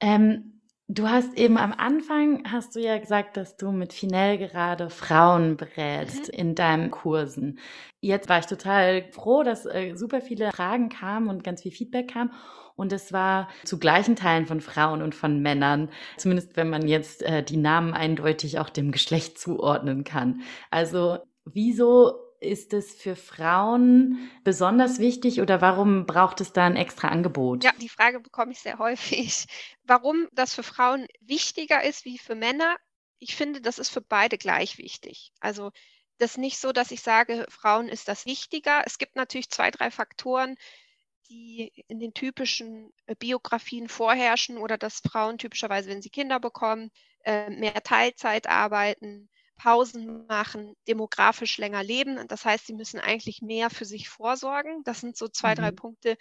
Ähm, 0.00 0.60
Du 0.94 1.08
hast 1.08 1.38
eben 1.38 1.56
am 1.56 1.72
Anfang, 1.72 2.42
hast 2.52 2.76
du 2.76 2.80
ja 2.80 2.98
gesagt, 2.98 3.38
dass 3.38 3.56
du 3.56 3.72
mit 3.72 3.94
Finell 3.94 4.36
gerade 4.36 4.90
Frauen 4.90 5.56
berätst 5.56 6.30
mhm. 6.30 6.38
in 6.38 6.54
deinen 6.54 6.90
Kursen. 6.90 7.58
Jetzt 8.02 8.28
war 8.28 8.40
ich 8.40 8.44
total 8.44 9.10
froh, 9.10 9.42
dass 9.42 9.64
äh, 9.64 9.94
super 9.94 10.20
viele 10.20 10.50
Fragen 10.52 10.90
kamen 10.90 11.28
und 11.28 11.44
ganz 11.44 11.62
viel 11.62 11.72
Feedback 11.72 12.08
kam. 12.08 12.30
Und 12.76 12.92
es 12.92 13.10
war 13.10 13.48
zu 13.64 13.78
gleichen 13.78 14.16
Teilen 14.16 14.44
von 14.44 14.60
Frauen 14.60 15.00
und 15.00 15.14
von 15.14 15.40
Männern, 15.40 15.88
zumindest 16.18 16.58
wenn 16.58 16.68
man 16.68 16.86
jetzt 16.86 17.22
äh, 17.22 17.42
die 17.42 17.56
Namen 17.56 17.94
eindeutig 17.94 18.58
auch 18.58 18.68
dem 18.68 18.92
Geschlecht 18.92 19.38
zuordnen 19.38 20.04
kann. 20.04 20.42
Also 20.70 21.20
wieso 21.46 22.18
ist 22.42 22.72
es 22.72 22.94
für 22.94 23.16
Frauen 23.16 24.30
besonders 24.44 24.98
wichtig 24.98 25.40
oder 25.40 25.60
warum 25.60 26.06
braucht 26.06 26.40
es 26.40 26.52
da 26.52 26.66
ein 26.66 26.76
extra 26.76 27.08
Angebot? 27.08 27.64
Ja, 27.64 27.72
die 27.80 27.88
Frage 27.88 28.20
bekomme 28.20 28.52
ich 28.52 28.60
sehr 28.60 28.78
häufig. 28.78 29.46
Warum 29.84 30.28
das 30.32 30.54
für 30.54 30.62
Frauen 30.62 31.06
wichtiger 31.20 31.82
ist 31.82 32.04
wie 32.04 32.18
für 32.18 32.34
Männer? 32.34 32.76
Ich 33.18 33.36
finde, 33.36 33.60
das 33.60 33.78
ist 33.78 33.90
für 33.90 34.00
beide 34.00 34.36
gleich 34.36 34.78
wichtig. 34.78 35.32
Also 35.40 35.70
das 36.18 36.32
ist 36.32 36.38
nicht 36.38 36.58
so, 36.58 36.72
dass 36.72 36.90
ich 36.90 37.02
sage, 37.02 37.46
Frauen 37.48 37.88
ist 37.88 38.08
das 38.08 38.26
wichtiger. 38.26 38.82
Es 38.84 38.98
gibt 38.98 39.16
natürlich 39.16 39.50
zwei, 39.50 39.70
drei 39.70 39.90
Faktoren, 39.90 40.56
die 41.28 41.72
in 41.88 41.98
den 41.98 42.14
typischen 42.14 42.92
äh, 43.06 43.14
Biografien 43.14 43.88
vorherrschen 43.88 44.58
oder 44.58 44.76
dass 44.76 45.00
Frauen 45.00 45.38
typischerweise, 45.38 45.88
wenn 45.88 46.02
sie 46.02 46.10
Kinder 46.10 46.40
bekommen, 46.40 46.90
äh, 47.24 47.50
mehr 47.50 47.82
Teilzeit 47.82 48.48
arbeiten, 48.48 49.30
Pausen 49.62 50.26
machen, 50.26 50.74
demografisch 50.88 51.56
länger 51.58 51.84
leben. 51.84 52.26
Das 52.26 52.44
heißt, 52.44 52.66
sie 52.66 52.74
müssen 52.74 52.98
eigentlich 52.98 53.42
mehr 53.42 53.70
für 53.70 53.84
sich 53.84 54.08
vorsorgen. 54.08 54.82
Das 54.82 55.00
sind 55.00 55.16
so 55.16 55.28
zwei, 55.28 55.52
mhm. 55.52 55.56
drei 55.56 55.70
Punkte. 55.70 56.16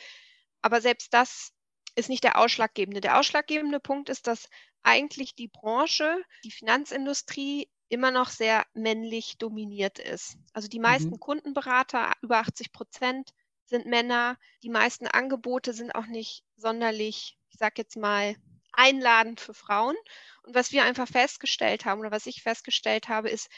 Aber 0.62 0.80
selbst 0.80 1.12
das 1.12 1.52
ist 1.96 2.08
nicht 2.08 2.24
der 2.24 2.38
ausschlaggebende. 2.38 3.02
Der 3.02 3.18
ausschlaggebende 3.18 3.80
Punkt 3.80 4.10
ist, 4.10 4.28
dass 4.28 4.48
eigentlich 4.84 5.34
die 5.34 5.48
Branche, 5.48 6.22
die 6.44 6.52
Finanzindustrie 6.52 7.68
immer 7.90 8.12
noch 8.12 8.30
sehr 8.30 8.64
männlich 8.74 9.40
dominiert 9.40 9.98
ist. 9.98 10.38
Also 10.54 10.68
die 10.68 10.80
meisten 10.80 11.10
mhm. 11.10 11.20
Kundenberater, 11.20 12.12
über 12.22 12.38
80 12.38 12.72
Prozent, 12.72 13.32
sind 13.66 13.88
Männer. 13.88 14.38
Die 14.62 14.70
meisten 14.70 15.08
Angebote 15.08 15.74
sind 15.74 15.96
auch 15.96 16.06
nicht 16.06 16.44
sonderlich, 16.58 17.40
ich 17.50 17.58
sage 17.58 17.74
jetzt 17.78 17.98
mal, 17.98 18.36
einladend 18.74 19.40
für 19.40 19.54
Frauen. 19.54 19.96
Und 20.44 20.56
was 20.56 20.72
wir 20.72 20.84
einfach 20.84 21.08
festgestellt 21.08 21.86
haben 21.86 22.00
oder 22.00 22.12
was 22.12 22.26
ich 22.26 22.42
festgestellt 22.42 23.08
habe, 23.10 23.30
ist, 23.30 23.50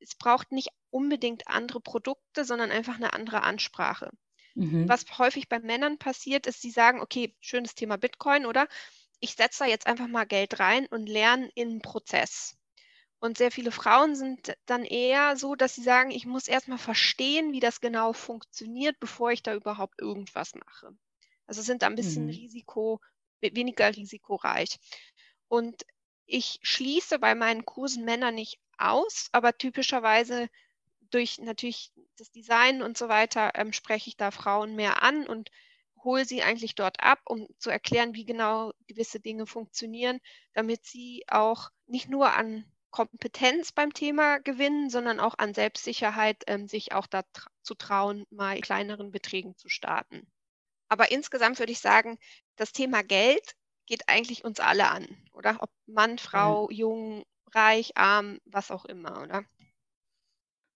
es 0.00 0.14
braucht 0.14 0.52
nicht 0.52 0.68
unbedingt 0.90 1.48
andere 1.48 1.80
Produkte, 1.80 2.44
sondern 2.44 2.70
einfach 2.70 2.96
eine 2.96 3.12
andere 3.12 3.42
Ansprache. 3.42 4.10
Mhm. 4.54 4.88
Was 4.88 5.04
häufig 5.18 5.48
bei 5.48 5.60
Männern 5.60 5.98
passiert, 5.98 6.46
ist, 6.46 6.60
sie 6.60 6.70
sagen, 6.70 7.00
okay, 7.00 7.34
schönes 7.40 7.74
Thema 7.74 7.96
Bitcoin, 7.96 8.46
oder? 8.46 8.68
Ich 9.20 9.34
setze 9.34 9.64
da 9.64 9.66
jetzt 9.66 9.86
einfach 9.86 10.06
mal 10.06 10.24
Geld 10.24 10.60
rein 10.60 10.86
und 10.86 11.08
lerne 11.08 11.50
in 11.54 11.80
Prozess. 11.80 12.56
Und 13.20 13.36
sehr 13.36 13.50
viele 13.50 13.72
Frauen 13.72 14.14
sind 14.14 14.56
dann 14.66 14.84
eher 14.84 15.36
so, 15.36 15.56
dass 15.56 15.74
sie 15.74 15.82
sagen, 15.82 16.12
ich 16.12 16.24
muss 16.24 16.46
erstmal 16.46 16.78
verstehen, 16.78 17.52
wie 17.52 17.60
das 17.60 17.80
genau 17.80 18.12
funktioniert, 18.12 19.00
bevor 19.00 19.32
ich 19.32 19.42
da 19.42 19.54
überhaupt 19.54 20.00
irgendwas 20.00 20.54
mache. 20.54 20.90
Also 21.46 21.62
sind 21.62 21.82
da 21.82 21.86
ein 21.86 21.96
bisschen 21.96 22.26
mhm. 22.26 22.30
Weniger 23.40 23.94
risikoreich. 23.94 24.78
Und 25.48 25.84
ich 26.26 26.58
schließe 26.62 27.18
bei 27.18 27.34
meinen 27.34 27.64
Kursen 27.64 28.04
Männer 28.04 28.30
nicht 28.30 28.58
aus, 28.76 29.28
aber 29.32 29.56
typischerweise 29.56 30.48
durch 31.10 31.38
natürlich 31.38 31.92
das 32.16 32.30
Design 32.30 32.82
und 32.82 32.98
so 32.98 33.08
weiter 33.08 33.52
ähm, 33.54 33.72
spreche 33.72 34.08
ich 34.08 34.16
da 34.16 34.30
Frauen 34.30 34.76
mehr 34.76 35.02
an 35.02 35.26
und 35.26 35.50
hole 36.04 36.24
sie 36.24 36.42
eigentlich 36.42 36.74
dort 36.74 37.00
ab, 37.00 37.20
um 37.24 37.48
zu 37.58 37.70
erklären, 37.70 38.14
wie 38.14 38.24
genau 38.24 38.72
gewisse 38.86 39.20
Dinge 39.20 39.46
funktionieren, 39.46 40.20
damit 40.52 40.84
sie 40.84 41.24
auch 41.28 41.70
nicht 41.86 42.08
nur 42.08 42.34
an 42.34 42.64
Kompetenz 42.90 43.72
beim 43.72 43.92
Thema 43.92 44.38
gewinnen, 44.38 44.90
sondern 44.90 45.20
auch 45.20 45.36
an 45.38 45.54
Selbstsicherheit, 45.54 46.44
ähm, 46.46 46.68
sich 46.68 46.92
auch 46.92 47.06
da 47.06 47.22
tra 47.32 47.50
zu 47.62 47.74
trauen, 47.74 48.24
mal 48.30 48.60
kleineren 48.60 49.10
Beträgen 49.10 49.56
zu 49.56 49.68
starten. 49.68 50.26
Aber 50.88 51.10
insgesamt 51.10 51.58
würde 51.58 51.72
ich 51.72 51.80
sagen, 51.80 52.18
das 52.58 52.72
Thema 52.72 53.02
Geld 53.02 53.54
geht 53.86 54.08
eigentlich 54.08 54.44
uns 54.44 54.60
alle 54.60 54.88
an, 54.88 55.06
oder? 55.32 55.56
Ob 55.60 55.70
Mann, 55.86 56.18
Frau, 56.18 56.64
mhm. 56.64 56.76
jung, 56.76 57.24
reich, 57.54 57.96
arm, 57.96 58.38
was 58.44 58.70
auch 58.70 58.84
immer, 58.84 59.22
oder? 59.22 59.44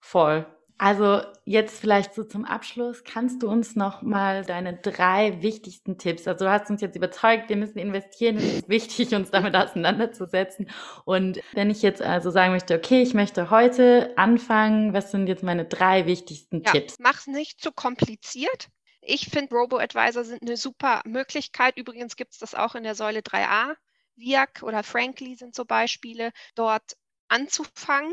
Voll. 0.01 0.47
Also 0.79 1.21
jetzt 1.45 1.79
vielleicht 1.79 2.13
so 2.13 2.25
zum 2.25 2.45
Abschluss, 2.45 3.05
kannst 3.05 3.43
du 3.43 3.49
uns 3.49 3.77
noch 3.77 4.03
mal 4.03 4.45
deine 4.45 4.75
drei 4.75 5.41
wichtigsten 5.41 5.97
Tipps, 5.97 6.27
also 6.27 6.47
du 6.47 6.51
hast 6.51 6.71
uns 6.71 6.81
jetzt 6.81 6.97
überzeugt, 6.97 7.51
wir 7.51 7.57
müssen 7.57 7.79
investieren, 7.79 8.37
es 8.39 8.45
ist 8.45 8.69
wichtig, 8.69 9.15
uns 9.15 9.31
damit 9.31 9.55
auseinanderzusetzen. 9.55 10.69
Und 11.05 11.41
wenn 11.53 11.71
ich 11.71 11.83
jetzt 11.83 12.03
also 12.03 12.31
sagen 12.31 12.53
möchte, 12.53 12.75
okay, 12.75 13.01
ich 13.01 13.15
möchte 13.15 13.51
heute 13.51 14.13
anfangen, 14.17 14.93
was 14.93 15.13
sind 15.13 15.29
jetzt 15.29 15.45
meine 15.45 15.67
drei 15.67 16.07
wichtigsten 16.07 16.63
ja, 16.65 16.73
Tipps? 16.73 16.97
Mach's 16.99 17.29
nicht 17.29 17.61
zu 17.61 17.71
kompliziert. 17.71 18.69
Ich 19.03 19.27
finde, 19.27 19.55
Robo-Advisor 19.55 20.25
sind 20.25 20.43
eine 20.43 20.57
super 20.57 21.03
Möglichkeit. 21.05 21.77
Übrigens 21.77 22.17
gibt 22.17 22.33
es 22.33 22.39
das 22.39 22.55
auch 22.55 22.75
in 22.75 22.85
der 22.85 22.95
Säule 22.95 23.21
3a. 23.21 23.75
VIAC 24.17 24.63
oder 24.63 24.83
Frankly 24.83 25.37
sind 25.37 25.55
so 25.55 25.65
Beispiele, 25.65 26.33
dort 26.55 26.97
anzufangen 27.29 28.13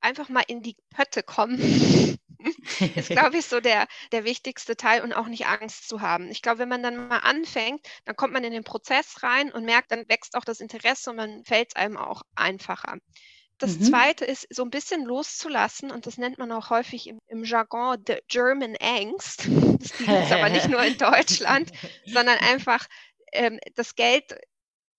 einfach 0.00 0.28
mal 0.28 0.44
in 0.46 0.62
die 0.62 0.76
Pötte 0.90 1.22
kommen, 1.22 1.58
ist, 2.96 3.08
glaube 3.08 3.38
ich, 3.38 3.46
so 3.46 3.60
der, 3.60 3.86
der 4.12 4.24
wichtigste 4.24 4.76
Teil 4.76 5.02
und 5.02 5.12
auch 5.12 5.26
nicht 5.26 5.46
Angst 5.46 5.88
zu 5.88 6.00
haben. 6.00 6.30
Ich 6.30 6.42
glaube, 6.42 6.60
wenn 6.60 6.68
man 6.68 6.82
dann 6.82 7.08
mal 7.08 7.18
anfängt, 7.18 7.86
dann 8.04 8.16
kommt 8.16 8.32
man 8.32 8.44
in 8.44 8.52
den 8.52 8.64
Prozess 8.64 9.22
rein 9.22 9.52
und 9.52 9.64
merkt, 9.64 9.92
dann 9.92 10.08
wächst 10.08 10.36
auch 10.36 10.44
das 10.44 10.60
Interesse 10.60 11.10
und 11.10 11.18
dann 11.18 11.44
fällt 11.44 11.68
es 11.68 11.76
einem 11.76 11.96
auch 11.96 12.22
einfacher. 12.34 12.98
Das 13.60 13.78
mhm. 13.78 13.84
zweite 13.84 14.24
ist, 14.24 14.46
so 14.50 14.62
ein 14.62 14.70
bisschen 14.70 15.04
loszulassen, 15.04 15.90
und 15.90 16.06
das 16.06 16.16
nennt 16.16 16.38
man 16.38 16.50
auch 16.50 16.70
häufig 16.70 17.06
im, 17.06 17.18
im 17.28 17.44
Jargon 17.44 18.02
the 18.06 18.16
German 18.28 18.76
Angst. 18.80 19.46
Das 19.80 19.96
gibt 19.96 20.10
es 20.10 20.32
aber 20.32 20.50
nicht 20.50 20.68
nur 20.68 20.82
in 20.82 20.98
Deutschland, 20.98 21.70
sondern 22.06 22.36
einfach 22.38 22.86
ähm, 23.32 23.58
das 23.76 23.94
Geld 23.94 24.38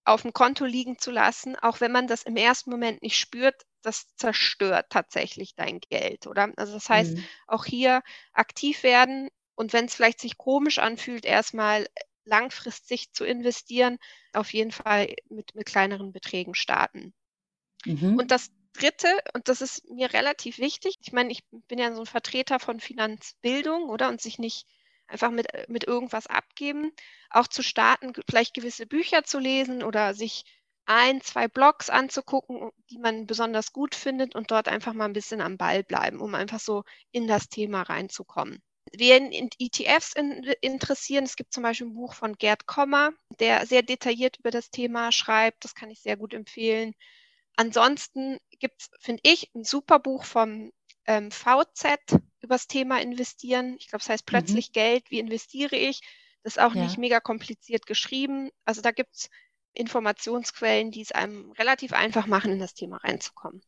auf 0.06 0.24
dem 0.24 0.34
Konto 0.34 0.66
liegen 0.66 0.98
zu 0.98 1.12
lassen, 1.12 1.56
auch 1.56 1.82
wenn 1.82 1.92
man 1.92 2.08
das 2.08 2.24
im 2.24 2.36
ersten 2.36 2.72
Moment 2.72 3.04
nicht 3.04 3.18
spürt, 3.18 3.62
das 3.84 4.08
zerstört 4.16 4.88
tatsächlich 4.90 5.54
dein 5.56 5.80
Geld, 5.80 6.26
oder? 6.26 6.52
Also 6.58 6.74
das 6.74 6.90
heißt, 6.90 7.16
mhm. 7.16 7.26
auch 7.46 7.66
hier 7.66 8.02
aktiv 8.34 8.82
werden 8.82 9.30
und 9.56 9.74
wenn 9.74 9.86
es 9.86 9.96
vielleicht 9.96 10.20
sich 10.20 10.38
komisch 10.38 10.80
anfühlt, 10.80 11.26
erstmal 11.26 11.88
langfristig 12.26 13.12
zu 13.14 13.24
investieren, 13.26 13.98
auf 14.34 14.54
jeden 14.54 14.72
Fall 14.72 15.14
mit, 15.30 15.54
mit 15.54 15.68
kleineren 15.68 16.12
Beträgen 16.12 16.56
starten. 16.56 17.14
Mhm. 17.86 18.18
Und 18.20 18.32
das 18.32 18.52
Dritte, 18.74 19.08
und 19.34 19.48
das 19.48 19.62
ist 19.62 19.90
mir 19.90 20.14
relativ 20.14 20.58
wichtig, 20.58 20.96
ich 21.02 21.12
meine, 21.12 21.32
ich 21.32 21.44
bin 21.68 21.78
ja 21.78 21.94
so 21.94 22.02
ein 22.02 22.06
Vertreter 22.06 22.60
von 22.60 22.80
Finanzbildung, 22.80 23.90
oder? 23.90 24.10
Und 24.10 24.22
sich 24.22 24.40
nicht 24.40 24.66
einfach 25.08 25.30
mit, 25.30 25.48
mit 25.68 25.84
irgendwas 25.84 26.28
abgeben, 26.28 26.92
auch 27.30 27.48
zu 27.48 27.64
starten, 27.64 28.14
vielleicht 28.30 28.54
gewisse 28.54 28.86
Bücher 28.86 29.24
zu 29.24 29.40
lesen 29.40 29.84
oder 29.84 30.14
sich 30.14 30.44
ein, 30.86 31.22
zwei 31.22 31.48
Blogs 31.48 31.90
anzugucken, 31.90 32.72
die 32.90 32.98
man 32.98 33.28
besonders 33.28 33.72
gut 33.74 33.94
findet 33.94 34.36
und 34.36 34.52
dort 34.52 34.68
einfach 34.68 34.94
mal 34.94 35.06
ein 35.06 35.14
bisschen 35.14 35.42
am 35.42 35.58
Ball 35.58 35.84
bleiben, 35.84 36.20
um 36.20 36.34
einfach 36.34 36.60
so 36.60 36.84
in 37.12 37.28
das 37.28 37.50
Thema 37.50 37.84
reinzukommen. 37.84 38.62
Wen 38.94 39.32
in 39.32 39.50
ETFs 39.60 40.14
in, 40.14 40.44
interessieren, 40.62 41.24
es 41.24 41.36
gibt 41.36 41.54
zum 41.54 41.64
Beispiel 41.64 41.88
ein 41.88 41.94
Buch 41.94 42.14
von 42.14 42.36
Gerd 42.36 42.66
Kommer, 42.66 43.12
der 43.40 43.66
sehr 43.66 43.84
detailliert 43.84 44.40
über 44.40 44.52
das 44.52 44.70
Thema 44.70 45.12
schreibt. 45.12 45.64
Das 45.64 45.76
kann 45.76 45.92
ich 45.92 46.02
sehr 46.02 46.18
gut 46.18 46.34
empfehlen. 46.34 46.94
Ansonsten 47.56 48.38
gibt 48.60 48.82
es, 48.82 48.90
finde 49.00 49.22
ich, 49.24 49.52
ein 49.54 49.64
super 49.64 50.00
Buch 50.00 50.24
vom 50.26 50.72
ähm, 51.06 51.32
VZ 51.32 51.98
über 52.42 52.56
das 52.56 52.68
Thema 52.68 53.02
Investieren. 53.02 53.76
Ich 53.80 53.88
glaube, 53.88 54.02
es 54.02 54.10
heißt 54.10 54.26
mhm. 54.26 54.30
plötzlich 54.30 54.70
mhm. 54.70 54.74
Geld, 54.74 55.12
wie 55.12 55.20
investiere 55.20 55.76
ich? 55.76 56.02
Das 56.44 56.54
ist 56.54 56.60
auch 56.60 56.74
ja. 56.74 56.84
nicht 56.84 56.98
mega 56.98 57.20
kompliziert 57.20 57.86
geschrieben. 57.86 58.50
Also 58.66 58.82
da 58.82 58.92
gibt 58.92 59.16
es 59.16 59.30
Informationsquellen, 59.74 60.92
die 60.92 61.02
es 61.02 61.12
einem 61.12 61.52
relativ 61.52 61.94
einfach 61.94 62.28
machen, 62.28 62.52
in 62.52 62.60
das 62.60 62.74
Thema 62.74 62.98
reinzukommen. 62.98 63.62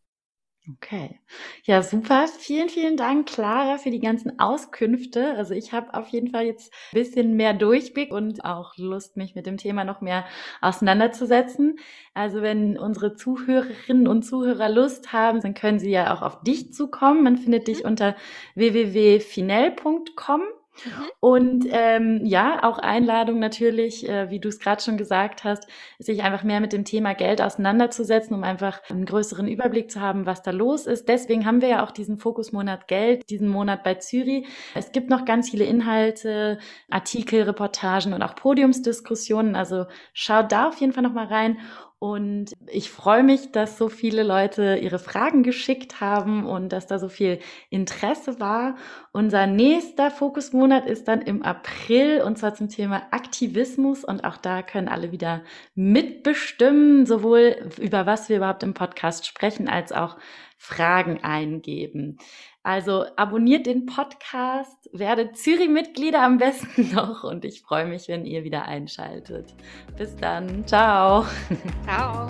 Okay. 0.72 1.20
Ja, 1.66 1.84
super. 1.84 2.26
Vielen, 2.40 2.70
vielen 2.70 2.96
Dank, 2.96 3.28
Clara, 3.28 3.78
für 3.78 3.92
die 3.92 4.00
ganzen 4.00 4.40
Auskünfte. 4.40 5.34
Also 5.36 5.54
ich 5.54 5.74
habe 5.74 5.94
auf 5.94 6.08
jeden 6.08 6.30
Fall 6.30 6.46
jetzt 6.46 6.72
ein 6.94 7.00
bisschen 7.00 7.36
mehr 7.36 7.54
Durchblick 7.54 8.14
und 8.14 8.46
auch 8.46 8.78
Lust, 8.78 9.18
mich 9.18 9.36
mit 9.36 9.46
dem 9.46 9.58
Thema 9.58 9.84
noch 9.84 10.00
mehr 10.00 10.26
auseinanderzusetzen. 10.62 11.80
Also 12.14 12.42
wenn 12.42 12.78
unsere 12.78 13.16
Zuhörerinnen 13.16 14.08
und 14.08 14.24
Zuhörer 14.24 14.70
Lust 14.70 15.12
haben, 15.12 15.42
dann 15.42 15.54
können 15.54 15.80
sie 15.80 15.92
ja 15.92 16.14
auch 16.14 16.22
auf 16.22 16.44
dich 16.44 16.72
zukommen. 16.72 17.24
Man 17.24 17.36
findet 17.38 17.68
dich 17.68 17.80
mhm. 17.80 17.90
unter 17.90 18.16
www.finell.com. 18.56 20.44
Mhm. 20.86 20.92
Und 21.20 21.66
ähm, 21.70 22.22
ja, 22.26 22.64
auch 22.64 22.80
Einladung 22.80 23.40
natürlich, 23.40 24.08
äh, 24.08 24.30
wie 24.30 24.40
du 24.40 24.50
es 24.50 24.60
gerade 24.60 24.82
schon 24.82 24.98
gesagt 24.98 25.44
hast, 25.44 25.68
sich 26.00 26.24
einfach 26.24 26.44
mehr 26.44 26.60
mit 26.60 26.74
dem 26.74 26.86
Thema 26.86 27.14
Geld 27.14 27.42
auseinanderzusetzen, 27.42 28.36
um 28.36 28.44
einfach 28.44 28.82
einen 28.90 29.06
größeren 29.06 29.48
Überblick 29.48 29.92
zu 29.92 30.02
haben, 30.02 30.26
was 30.26 30.42
da 30.42 30.52
los 30.52 30.86
ist. 30.88 31.08
Deswegen 31.08 31.46
haben 31.46 31.62
wir 31.62 31.70
ja 31.70 31.84
auch 31.84 31.92
diesen 31.92 32.18
Fokusmonat 32.18 32.88
Geld, 32.88 33.30
diesen 33.30 33.48
Monat 33.48 33.84
bei 33.84 33.96
Zürich. 33.96 34.48
Es 34.76 34.92
gibt 34.92 35.10
noch 35.10 35.26
ganz 35.26 35.50
viele 35.50 35.66
Inhalte, 35.66 36.60
Artikel, 36.90 37.44
Reportagen 37.44 38.14
und 38.14 38.24
auch 38.24 38.36
Podiumsdiskussionen. 38.36 39.56
Also 39.56 39.86
schaut 40.14 40.52
da 40.52 40.68
auf 40.68 40.78
jeden 40.78 40.94
Fall 40.94 41.04
noch 41.04 41.14
mal 41.14 41.28
rein. 41.28 41.58
Und 42.04 42.52
ich 42.68 42.92
freue 42.92 43.24
mich, 43.24 43.54
dass 43.54 43.78
so 43.78 43.88
viele 43.88 44.24
Leute 44.24 44.76
ihre 44.76 45.00
Fragen 45.00 45.42
geschickt 45.42 46.02
haben 46.02 46.46
und 46.46 46.74
dass 46.74 46.86
da 46.86 47.00
so 47.00 47.08
viel 47.08 47.40
Interesse 47.70 48.42
war. 48.42 48.76
Unser 49.14 49.48
nächster 49.48 50.12
Fokusmonat 50.12 50.86
ist 50.86 51.08
dann 51.08 51.22
im 51.22 51.44
April 51.44 52.22
und 52.22 52.38
zwar 52.38 52.56
zum 52.56 52.68
Thema 52.68 53.04
Aktivismus. 53.12 54.04
Und 54.04 54.26
auch 54.26 54.36
da 54.36 54.64
können 54.64 54.90
alle 54.90 55.14
wieder 55.14 55.44
mitbestimmen, 55.76 57.06
sowohl 57.06 57.70
über 57.80 58.06
was 58.06 58.28
wir 58.28 58.36
überhaupt 58.36 58.64
im 58.64 58.74
Podcast 58.74 59.26
sprechen, 59.26 59.70
als 59.70 59.94
auch 59.94 60.18
Fragen 60.58 61.24
eingeben. 61.24 62.18
Also 62.64 63.06
abonniert 63.18 63.66
den 63.66 63.86
Podcast, 63.86 64.90
werdet 64.94 65.38
Zürich-Mitglieder 65.38 66.22
am 66.22 66.38
besten 66.38 66.92
noch 66.96 67.24
und 67.26 67.44
ich 67.44 67.62
freue 67.62 67.86
mich, 67.86 68.08
wenn 68.08 68.26
ihr 68.26 68.46
wieder 68.46 68.66
einschaltet. 68.66 69.54
Bis 69.98 70.16
dann. 70.16 70.66
Ciao. 70.66 71.26
Ciao. 71.86 72.28